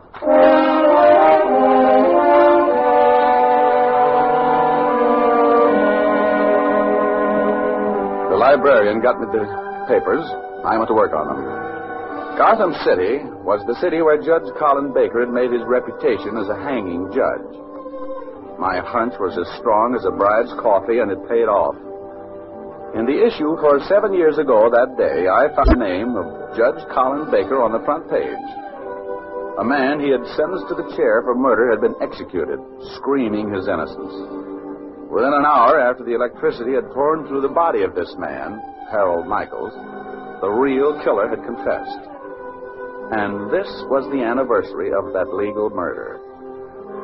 The 8.30 8.36
librarian 8.36 9.02
got 9.02 9.20
me 9.20 9.28
the 9.32 9.46
papers. 9.88 10.26
I 10.66 10.78
went 10.78 10.90
to 10.90 10.96
work 10.96 11.14
on 11.14 11.28
them. 11.28 11.75
Gotham 12.36 12.76
City 12.84 13.24
was 13.48 13.64
the 13.64 13.80
city 13.80 14.04
where 14.04 14.20
Judge 14.20 14.52
Collin 14.60 14.92
Baker 14.92 15.24
had 15.24 15.32
made 15.32 15.56
his 15.56 15.64
reputation 15.64 16.36
as 16.36 16.52
a 16.52 16.60
hanging 16.60 17.08
judge. 17.16 17.48
My 18.60 18.84
hunch 18.84 19.16
was 19.24 19.40
as 19.40 19.48
strong 19.56 19.96
as 19.96 20.04
a 20.04 20.12
bride's 20.12 20.52
coffee, 20.60 21.00
and 21.00 21.08
it 21.16 21.24
paid 21.32 21.48
off. 21.48 21.80
In 22.92 23.08
the 23.08 23.24
issue 23.24 23.56
for 23.64 23.80
seven 23.88 24.12
years 24.12 24.36
ago 24.36 24.68
that 24.68 25.00
day, 25.00 25.32
I 25.32 25.48
found 25.56 25.72
the 25.72 25.80
name 25.80 26.20
of 26.20 26.28
Judge 26.60 26.84
Collin 26.92 27.32
Baker 27.32 27.64
on 27.64 27.72
the 27.72 27.84
front 27.88 28.12
page. 28.12 28.48
A 29.56 29.64
man 29.64 30.04
he 30.04 30.12
had 30.12 30.28
sentenced 30.36 30.68
to 30.68 30.76
the 30.76 30.92
chair 31.00 31.24
for 31.24 31.40
murder 31.40 31.72
had 31.72 31.80
been 31.80 31.96
executed, 32.04 32.60
screaming 33.00 33.48
his 33.48 33.72
innocence. 33.72 34.12
Within 35.08 35.32
an 35.32 35.48
hour 35.48 35.80
after 35.80 36.04
the 36.04 36.20
electricity 36.20 36.76
had 36.76 36.92
torn 36.92 37.28
through 37.28 37.48
the 37.48 37.56
body 37.56 37.88
of 37.88 37.96
this 37.96 38.12
man, 38.20 38.60
Harold 38.92 39.24
Michaels, 39.24 39.72
the 40.44 40.52
real 40.52 41.00
killer 41.00 41.32
had 41.32 41.44
confessed. 41.48 42.15
And 43.12 43.52
this 43.54 43.70
was 43.86 44.10
the 44.10 44.26
anniversary 44.26 44.90
of 44.90 45.14
that 45.14 45.30
legal 45.30 45.70
murder. 45.70 46.18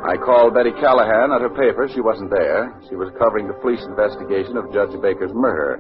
I 0.02 0.18
called 0.18 0.58
Betty 0.58 0.74
Callahan 0.82 1.30
at 1.30 1.46
her 1.46 1.54
paper. 1.54 1.86
She 1.94 2.02
wasn't 2.02 2.34
there. 2.34 2.74
She 2.90 2.96
was 2.96 3.14
covering 3.22 3.46
the 3.46 3.54
police 3.62 3.86
investigation 3.86 4.58
of 4.58 4.74
Judge 4.74 4.98
Baker's 4.98 5.30
murder. 5.30 5.78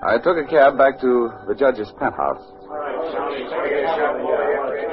I 0.00 0.16
took 0.16 0.40
a 0.40 0.48
cab 0.48 0.80
back 0.80 1.00
to 1.04 1.28
the 1.44 1.54
judge's 1.54 1.92
penthouse. 2.00 2.40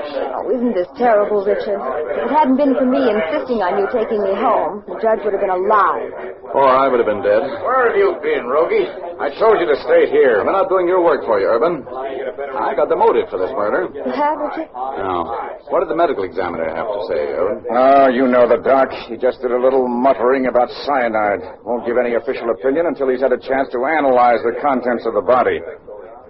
Oh, 0.03 0.51
isn't 0.51 0.75
this 0.75 0.87
terrible, 0.99 1.45
Richard? 1.47 1.79
If 1.79 2.27
it 2.27 2.31
hadn't 2.31 2.59
been 2.59 2.75
for 2.75 2.83
me 2.83 3.07
insisting 3.07 3.63
on 3.63 3.79
you 3.79 3.87
taking 3.87 4.19
me 4.19 4.35
home, 4.35 4.83
the 4.83 4.99
judge 4.99 5.23
would 5.23 5.31
have 5.31 5.39
been 5.39 5.53
alive. 5.53 6.11
Or 6.51 6.67
I 6.67 6.91
would 6.91 6.99
have 6.99 7.07
been 7.07 7.23
dead. 7.23 7.41
Where 7.63 7.87
have 7.87 7.95
you 7.95 8.19
been, 8.19 8.45
Rogie? 8.45 8.85
I 9.17 9.31
told 9.39 9.63
you 9.63 9.67
to 9.71 9.77
stay 9.87 10.11
here. 10.11 10.43
I'm 10.43 10.51
not 10.51 10.67
doing 10.67 10.85
your 10.91 10.99
work 10.99 11.23
for 11.23 11.39
you, 11.39 11.47
Urban. 11.47 11.87
I 11.87 12.75
got 12.75 12.91
the 12.91 12.99
motive 12.99 13.31
for 13.31 13.39
this 13.39 13.49
murder. 13.55 13.87
You 13.95 14.03
have, 14.11 14.37
Richard? 14.43 14.67
Now, 14.75 15.57
what 15.71 15.79
did 15.81 15.89
the 15.89 15.97
medical 15.97 16.27
examiner 16.27 16.67
have 16.67 16.85
to 16.85 17.01
say, 17.07 17.21
Urban? 17.33 17.63
Oh, 17.71 18.07
you 18.11 18.27
know 18.27 18.43
the 18.43 18.59
doc. 18.59 18.91
He 19.07 19.15
just 19.15 19.39
did 19.41 19.55
a 19.55 19.59
little 19.59 19.87
muttering 19.87 20.47
about 20.51 20.67
cyanide. 20.83 21.63
Won't 21.63 21.87
give 21.87 21.95
any 21.97 22.19
official 22.19 22.51
opinion 22.51 22.91
until 22.91 23.07
he's 23.07 23.23
had 23.23 23.31
a 23.31 23.39
chance 23.39 23.71
to 23.71 23.79
analyze 23.87 24.43
the 24.43 24.59
contents 24.59 25.07
of 25.07 25.15
the 25.15 25.23
body. 25.23 25.63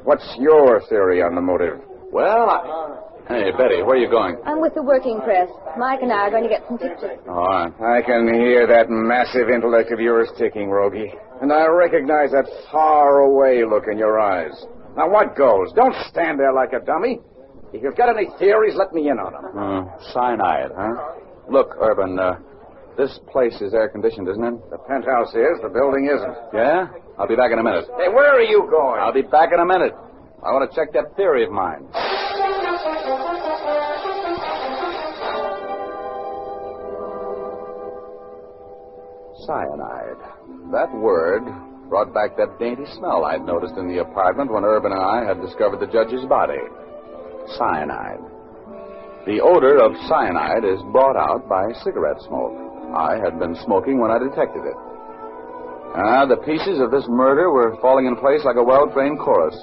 What's 0.03 0.27
your 0.37 0.79
theory 0.87 1.23
on 1.23 1.35
the 1.35 1.41
motive? 1.41 1.81
Well, 2.11 2.49
I... 2.49 3.02
Hey, 3.27 3.51
Betty, 3.57 3.81
where 3.81 3.95
are 3.95 3.97
you 3.97 4.09
going? 4.09 4.35
I'm 4.45 4.59
with 4.59 4.73
the 4.75 4.83
working 4.83 5.19
press. 5.21 5.47
Mike 5.77 6.01
and 6.01 6.11
I 6.11 6.27
are 6.27 6.29
going 6.29 6.43
to 6.43 6.49
get 6.49 6.63
some 6.67 6.77
pictures. 6.77 7.19
All 7.27 7.47
right. 7.47 7.71
I 7.79 8.01
can 8.03 8.27
hear 8.33 8.67
that 8.67 8.89
massive 8.89 9.49
intellect 9.49 9.91
of 9.91 9.99
yours 9.99 10.27
ticking, 10.37 10.69
Rogie. 10.69 11.13
And 11.41 11.51
I 11.51 11.67
recognize 11.67 12.31
that 12.31 12.45
far 12.71 13.19
away 13.19 13.63
look 13.63 13.85
in 13.89 13.97
your 13.97 14.19
eyes. 14.19 14.51
Now, 14.97 15.09
what 15.09 15.35
goes? 15.37 15.71
Don't 15.73 15.95
stand 16.09 16.37
there 16.39 16.53
like 16.53 16.73
a 16.73 16.83
dummy. 16.85 17.19
If 17.71 17.81
you've 17.81 17.95
got 17.95 18.09
any 18.15 18.27
theories, 18.37 18.75
let 18.75 18.93
me 18.93 19.09
in 19.09 19.17
on 19.17 19.31
them. 19.33 19.45
Uh, 19.57 20.11
cyanide, 20.13 20.71
huh? 20.75 21.15
Look, 21.49 21.75
Urban, 21.79 22.19
uh, 22.19 22.37
this 22.97 23.19
place 23.31 23.55
is 23.61 23.73
air 23.73 23.89
conditioned, 23.89 24.27
isn't 24.29 24.43
it? 24.43 24.69
The 24.69 24.77
penthouse 24.77 25.33
is, 25.33 25.57
the 25.63 25.69
building 25.73 26.05
isn't. 26.13 26.37
Yeah? 26.53 26.87
I'll 27.17 27.27
be 27.27 27.35
back 27.35 27.51
in 27.51 27.57
a 27.57 27.63
minute. 27.63 27.85
Hey, 27.97 28.09
where 28.09 28.35
are 28.35 28.43
you 28.45 28.67
going? 28.69 28.99
I'll 29.01 29.13
be 29.15 29.23
back 29.23 29.49
in 29.53 29.59
a 29.59 29.65
minute. 29.65 29.93
I 30.43 30.51
want 30.51 30.69
to 30.69 30.75
check 30.75 30.91
that 30.93 31.15
theory 31.15 31.45
of 31.45 31.51
mine. 31.51 31.87
Cyanide. 39.45 40.21
That 40.71 40.93
word 40.93 41.43
brought 41.89 42.13
back 42.13 42.37
that 42.37 42.59
dainty 42.59 42.85
smell 42.95 43.25
I'd 43.25 43.45
noticed 43.45 43.75
in 43.75 43.87
the 43.87 44.01
apartment 44.01 44.51
when 44.51 44.63
Urban 44.63 44.91
and 44.91 45.01
I 45.01 45.25
had 45.25 45.41
discovered 45.41 45.79
the 45.79 45.91
judge's 45.91 46.25
body. 46.25 46.63
Cyanide. 47.57 48.23
The 49.25 49.39
odor 49.39 49.79
of 49.83 49.95
cyanide 50.07 50.63
is 50.63 50.81
brought 50.91 51.15
out 51.15 51.47
by 51.47 51.71
cigarette 51.83 52.19
smoke. 52.27 52.55
I 52.95 53.19
had 53.23 53.39
been 53.39 53.55
smoking 53.63 53.99
when 53.99 54.11
I 54.11 54.19
detected 54.19 54.63
it. 54.63 54.77
Ah, 55.95 56.25
the 56.25 56.41
pieces 56.41 56.81
of 56.81 56.91
this 56.91 57.05
murder 57.07 57.51
were 57.51 57.77
falling 57.79 58.07
in 58.07 58.15
place 58.15 58.43
like 58.43 58.57
a 58.57 58.63
well 58.63 58.89
trained 58.91 59.19
chorus. 59.19 59.55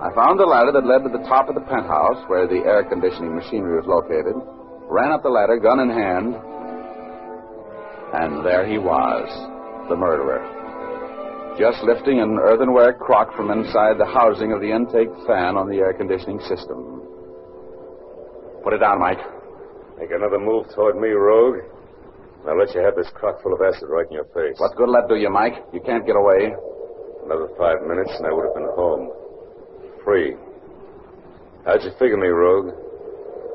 I 0.00 0.12
found 0.14 0.38
the 0.38 0.46
ladder 0.46 0.72
that 0.72 0.86
led 0.86 1.02
to 1.02 1.10
the 1.10 1.26
top 1.26 1.48
of 1.48 1.54
the 1.54 1.66
penthouse 1.66 2.22
where 2.28 2.46
the 2.46 2.62
air 2.66 2.84
conditioning 2.84 3.34
machinery 3.34 3.78
was 3.78 3.86
located, 3.86 4.34
ran 4.90 5.12
up 5.12 5.22
the 5.22 5.30
ladder, 5.30 5.58
gun 5.58 5.80
in 5.80 5.90
hand, 5.90 6.34
and 8.14 8.44
there 8.44 8.66
he 8.66 8.78
was, 8.78 9.28
the 9.88 9.96
murderer. 9.96 10.40
Just 11.58 11.82
lifting 11.82 12.20
an 12.20 12.38
earthenware 12.38 12.94
crock 12.94 13.34
from 13.34 13.50
inside 13.50 13.98
the 13.98 14.06
housing 14.06 14.52
of 14.52 14.60
the 14.60 14.70
intake 14.70 15.10
fan 15.26 15.58
on 15.58 15.68
the 15.68 15.78
air 15.82 15.92
conditioning 15.92 16.38
system. 16.46 17.02
Put 18.62 18.72
it 18.72 18.78
down, 18.78 19.00
Mike. 19.00 19.18
Make 19.98 20.10
another 20.14 20.38
move 20.38 20.66
toward 20.74 20.96
me, 20.96 21.08
rogue. 21.08 21.58
I'll 22.46 22.56
let 22.56 22.72
you 22.74 22.80
have 22.80 22.94
this 22.94 23.10
crock 23.14 23.42
full 23.42 23.52
of 23.52 23.60
acid 23.60 23.90
right 23.90 24.06
in 24.06 24.12
your 24.12 24.30
face. 24.30 24.54
What 24.58 24.76
good'll 24.76 24.94
that 24.94 25.08
do 25.08 25.16
you, 25.16 25.28
Mike? 25.28 25.58
You 25.74 25.80
can't 25.80 26.06
get 26.06 26.14
away. 26.14 26.54
Another 27.26 27.50
five 27.58 27.82
minutes, 27.82 28.14
and 28.16 28.26
I 28.26 28.32
would 28.32 28.46
have 28.46 28.54
been 28.54 28.70
home. 28.78 29.10
Free. 30.04 30.36
How'd 31.66 31.82
you 31.82 31.90
figure 31.98 32.16
me, 32.16 32.28
rogue? 32.28 32.72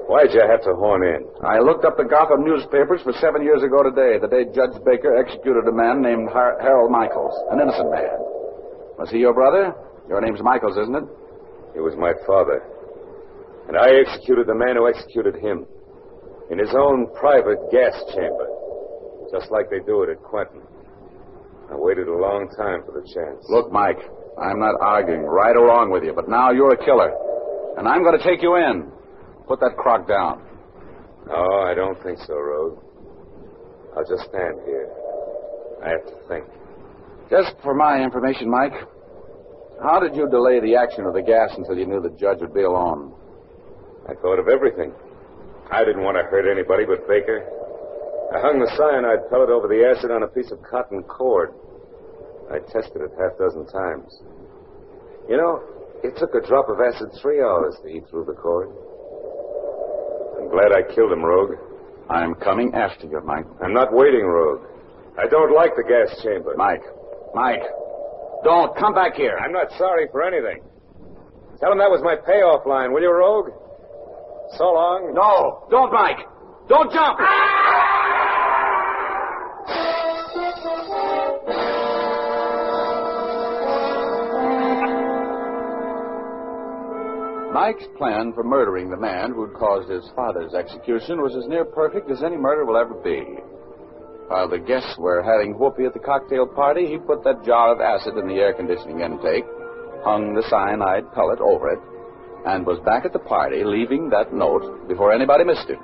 Why'd 0.07 0.33
you 0.35 0.43
have 0.43 0.61
to 0.67 0.75
horn 0.75 1.03
in? 1.07 1.23
I 1.47 1.59
looked 1.59 1.85
up 1.85 1.95
the 1.95 2.03
Gotham 2.03 2.43
newspapers 2.43 3.01
for 3.03 3.13
seven 3.23 3.41
years 3.41 3.63
ago 3.63 3.83
today, 3.83 4.19
the 4.19 4.27
day 4.27 4.45
Judge 4.51 4.75
Baker 4.83 5.15
executed 5.15 5.63
a 5.67 5.71
man 5.71 6.01
named 6.01 6.27
Har- 6.29 6.59
Harold 6.59 6.91
Michaels, 6.91 7.33
an 7.51 7.59
innocent 7.63 7.89
man. 7.89 8.19
Was 8.99 9.09
he 9.09 9.19
your 9.19 9.33
brother? 9.33 9.73
Your 10.09 10.19
name's 10.19 10.41
Michaels, 10.43 10.77
isn't 10.77 10.95
it? 10.95 11.07
He 11.73 11.79
was 11.79 11.95
my 11.95 12.11
father. 12.27 12.61
And 13.67 13.79
I 13.79 13.89
executed 14.03 14.45
the 14.45 14.53
man 14.55 14.75
who 14.75 14.87
executed 14.87 15.35
him. 15.39 15.65
In 16.51 16.59
his 16.59 16.75
own 16.75 17.07
private 17.15 17.57
gas 17.71 17.95
chamber. 18.13 18.45
Just 19.31 19.49
like 19.49 19.71
they 19.71 19.79
do 19.79 20.03
it 20.03 20.09
at 20.11 20.21
Quentin. 20.21 20.61
I 21.71 21.75
waited 21.79 22.07
a 22.07 22.13
long 22.13 22.51
time 22.59 22.83
for 22.85 22.91
the 22.91 23.01
chance. 23.07 23.39
Look, 23.49 23.71
Mike, 23.71 23.97
I'm 24.37 24.59
not 24.59 24.75
arguing 24.81 25.23
right 25.23 25.55
or 25.55 25.65
wrong 25.65 25.89
with 25.89 26.03
you, 26.03 26.11
but 26.13 26.27
now 26.27 26.51
you're 26.51 26.73
a 26.75 26.85
killer. 26.85 27.09
And 27.79 27.87
I'm 27.87 28.03
going 28.03 28.19
to 28.19 28.23
take 28.23 28.43
you 28.43 28.57
in. 28.59 28.91
Put 29.47 29.59
that 29.59 29.75
crock 29.77 30.07
down. 30.07 30.41
No, 31.27 31.63
I 31.63 31.73
don't 31.73 32.01
think 32.03 32.19
so, 32.27 32.35
Rogue. 32.35 32.79
I'll 33.95 34.07
just 34.07 34.29
stand 34.29 34.59
here. 34.65 34.89
I 35.83 35.89
have 35.89 36.05
to 36.07 36.15
think. 36.27 36.45
Just 37.29 37.55
for 37.61 37.73
my 37.73 38.03
information, 38.03 38.49
Mike, 38.49 38.73
how 39.81 39.99
did 39.99 40.15
you 40.15 40.29
delay 40.29 40.59
the 40.59 40.75
action 40.75 41.05
of 41.05 41.13
the 41.13 41.21
gas 41.21 41.51
until 41.57 41.77
you 41.77 41.85
knew 41.85 42.01
the 42.01 42.15
judge 42.19 42.39
would 42.41 42.53
be 42.53 42.63
alone? 42.63 43.13
I 44.07 44.13
thought 44.15 44.39
of 44.39 44.47
everything. 44.47 44.93
I 45.71 45.83
didn't 45.85 46.03
want 46.03 46.17
to 46.17 46.23
hurt 46.23 46.49
anybody 46.49 46.85
but 46.85 47.07
Baker. 47.07 47.47
I 48.35 48.39
hung 48.41 48.59
the 48.59 48.71
cyanide 48.75 49.29
pellet 49.29 49.49
over 49.49 49.67
the 49.67 49.83
acid 49.85 50.11
on 50.11 50.23
a 50.23 50.27
piece 50.27 50.51
of 50.51 50.61
cotton 50.63 51.03
cord. 51.03 51.53
I 52.51 52.59
tested 52.71 53.01
it 53.01 53.11
half 53.19 53.37
dozen 53.37 53.65
times. 53.67 54.11
You 55.29 55.37
know, 55.37 55.63
it 56.03 56.17
took 56.17 56.35
a 56.35 56.45
drop 56.45 56.67
of 56.67 56.81
acid 56.81 57.09
three 57.21 57.39
hours 57.39 57.75
to 57.83 57.87
eat 57.87 58.03
through 58.09 58.25
the 58.25 58.33
cord. 58.35 58.69
I'm 60.43 60.49
glad 60.51 60.73
I 60.73 60.83
killed 60.93 61.11
him, 61.11 61.23
Rogue. 61.23 61.55
I'm 62.09 62.35
coming 62.35 62.73
after 62.75 63.07
you, 63.07 63.21
Mike. 63.23 63.45
I'm 63.63 63.73
not 63.73 63.93
waiting, 63.93 64.25
Rogue. 64.25 64.67
I 65.17 65.25
don't 65.27 65.55
like 65.55 65.71
the 65.77 65.83
gas 65.83 66.21
chamber. 66.21 66.53
Mike. 66.57 66.83
Mike. 67.33 67.63
Don't. 68.43 68.75
Come 68.77 68.93
back 68.93 69.15
here. 69.15 69.37
I'm 69.39 69.53
not 69.53 69.71
sorry 69.77 70.07
for 70.11 70.21
anything. 70.21 70.61
Tell 71.61 71.71
him 71.71 71.77
that 71.77 71.89
was 71.89 72.01
my 72.03 72.15
payoff 72.17 72.65
line, 72.65 72.91
will 72.91 73.01
you, 73.01 73.11
Rogue? 73.11 73.51
So 74.57 74.65
long. 74.65 75.13
No. 75.15 75.65
Don't, 75.71 75.93
Mike. 75.93 76.27
Don't 76.67 76.91
jump. 76.91 77.19
Ah! 77.21 77.52
Mike's 87.63 87.87
plan 87.97 88.33
for 88.33 88.43
murdering 88.43 88.89
the 88.89 88.99
man 88.99 89.31
who'd 89.31 89.53
caused 89.53 89.87
his 89.87 90.03
father's 90.17 90.53
execution 90.53 91.21
was 91.21 91.33
as 91.33 91.47
near 91.47 91.63
perfect 91.63 92.11
as 92.11 92.21
any 92.21 92.35
murder 92.35 92.65
will 92.65 92.75
ever 92.75 92.93
be. 92.99 93.23
While 94.27 94.49
the 94.49 94.59
guests 94.59 94.97
were 94.99 95.23
having 95.23 95.57
whoopee 95.57 95.85
at 95.85 95.93
the 95.93 96.03
cocktail 96.03 96.45
party, 96.45 96.87
he 96.87 96.97
put 96.97 97.23
that 97.23 97.45
jar 97.45 97.71
of 97.71 97.79
acid 97.79 98.17
in 98.19 98.27
the 98.27 98.35
air 98.43 98.51
conditioning 98.51 98.99
intake, 98.99 99.47
hung 100.03 100.35
the 100.35 100.43
cyanide 100.49 101.07
pellet 101.15 101.39
over 101.39 101.71
it, 101.71 101.79
and 102.45 102.67
was 102.67 102.83
back 102.83 103.05
at 103.05 103.13
the 103.13 103.23
party, 103.31 103.63
leaving 103.63 104.09
that 104.09 104.33
note 104.35 104.89
before 104.89 105.13
anybody 105.13 105.45
missed 105.45 105.71
him. 105.71 105.79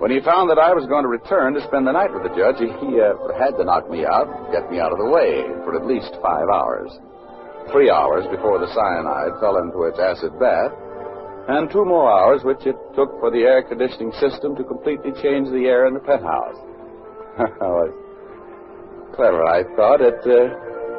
When 0.00 0.10
he 0.10 0.24
found 0.24 0.48
that 0.48 0.56
I 0.56 0.72
was 0.72 0.88
going 0.88 1.04
to 1.04 1.12
return 1.12 1.52
to 1.52 1.66
spend 1.68 1.86
the 1.86 1.92
night 1.92 2.14
with 2.14 2.22
the 2.24 2.32
judge, 2.32 2.56
he 2.56 3.04
uh, 3.04 3.12
had 3.36 3.60
to 3.60 3.68
knock 3.68 3.90
me 3.92 4.08
out, 4.08 4.32
get 4.48 4.72
me 4.72 4.80
out 4.80 4.96
of 4.96 4.98
the 4.98 5.12
way 5.12 5.44
for 5.68 5.76
at 5.76 5.84
least 5.84 6.16
five 6.24 6.48
hours. 6.48 6.88
Three 7.72 7.90
hours 7.90 8.24
before 8.30 8.58
the 8.58 8.68
cyanide 8.72 9.40
fell 9.40 9.56
into 9.58 9.84
its 9.84 9.98
acid 9.98 10.38
bath, 10.38 10.72
and 11.48 11.70
two 11.70 11.84
more 11.84 12.10
hours 12.10 12.42
which 12.44 12.64
it 12.66 12.76
took 12.94 13.20
for 13.20 13.30
the 13.30 13.44
air 13.44 13.62
conditioning 13.62 14.12
system 14.20 14.56
to 14.56 14.64
completely 14.64 15.12
change 15.22 15.48
the 15.48 15.66
air 15.66 15.86
in 15.86 15.94
the 15.94 16.00
penthouse. 16.00 16.56
clever, 19.14 19.46
I 19.46 19.62
thought. 19.76 20.00
It, 20.00 20.20
uh, 20.26 20.54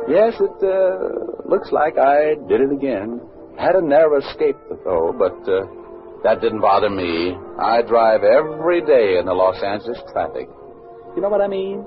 yes, 0.08 0.34
it 0.40 0.58
uh, 0.64 1.48
looks 1.48 1.72
like 1.72 1.98
I 1.98 2.36
did 2.48 2.62
it 2.62 2.72
again. 2.72 3.22
Had 3.58 3.76
a 3.76 3.82
narrow 3.82 4.20
escape, 4.20 4.58
though, 4.84 5.14
but 5.18 5.38
uh, 5.48 5.66
that 6.24 6.42
didn't 6.42 6.62
bother 6.62 6.90
me. 6.90 7.36
I 7.60 7.82
drive 7.84 8.24
every 8.24 8.82
day 8.82 9.18
in 9.20 9.26
the 9.26 9.34
Los 9.34 9.62
Angeles 9.64 10.00
traffic. 10.12 10.50
You 11.16 11.22
know 11.22 11.30
what 11.30 11.42
I 11.42 11.48
mean? 11.48 11.86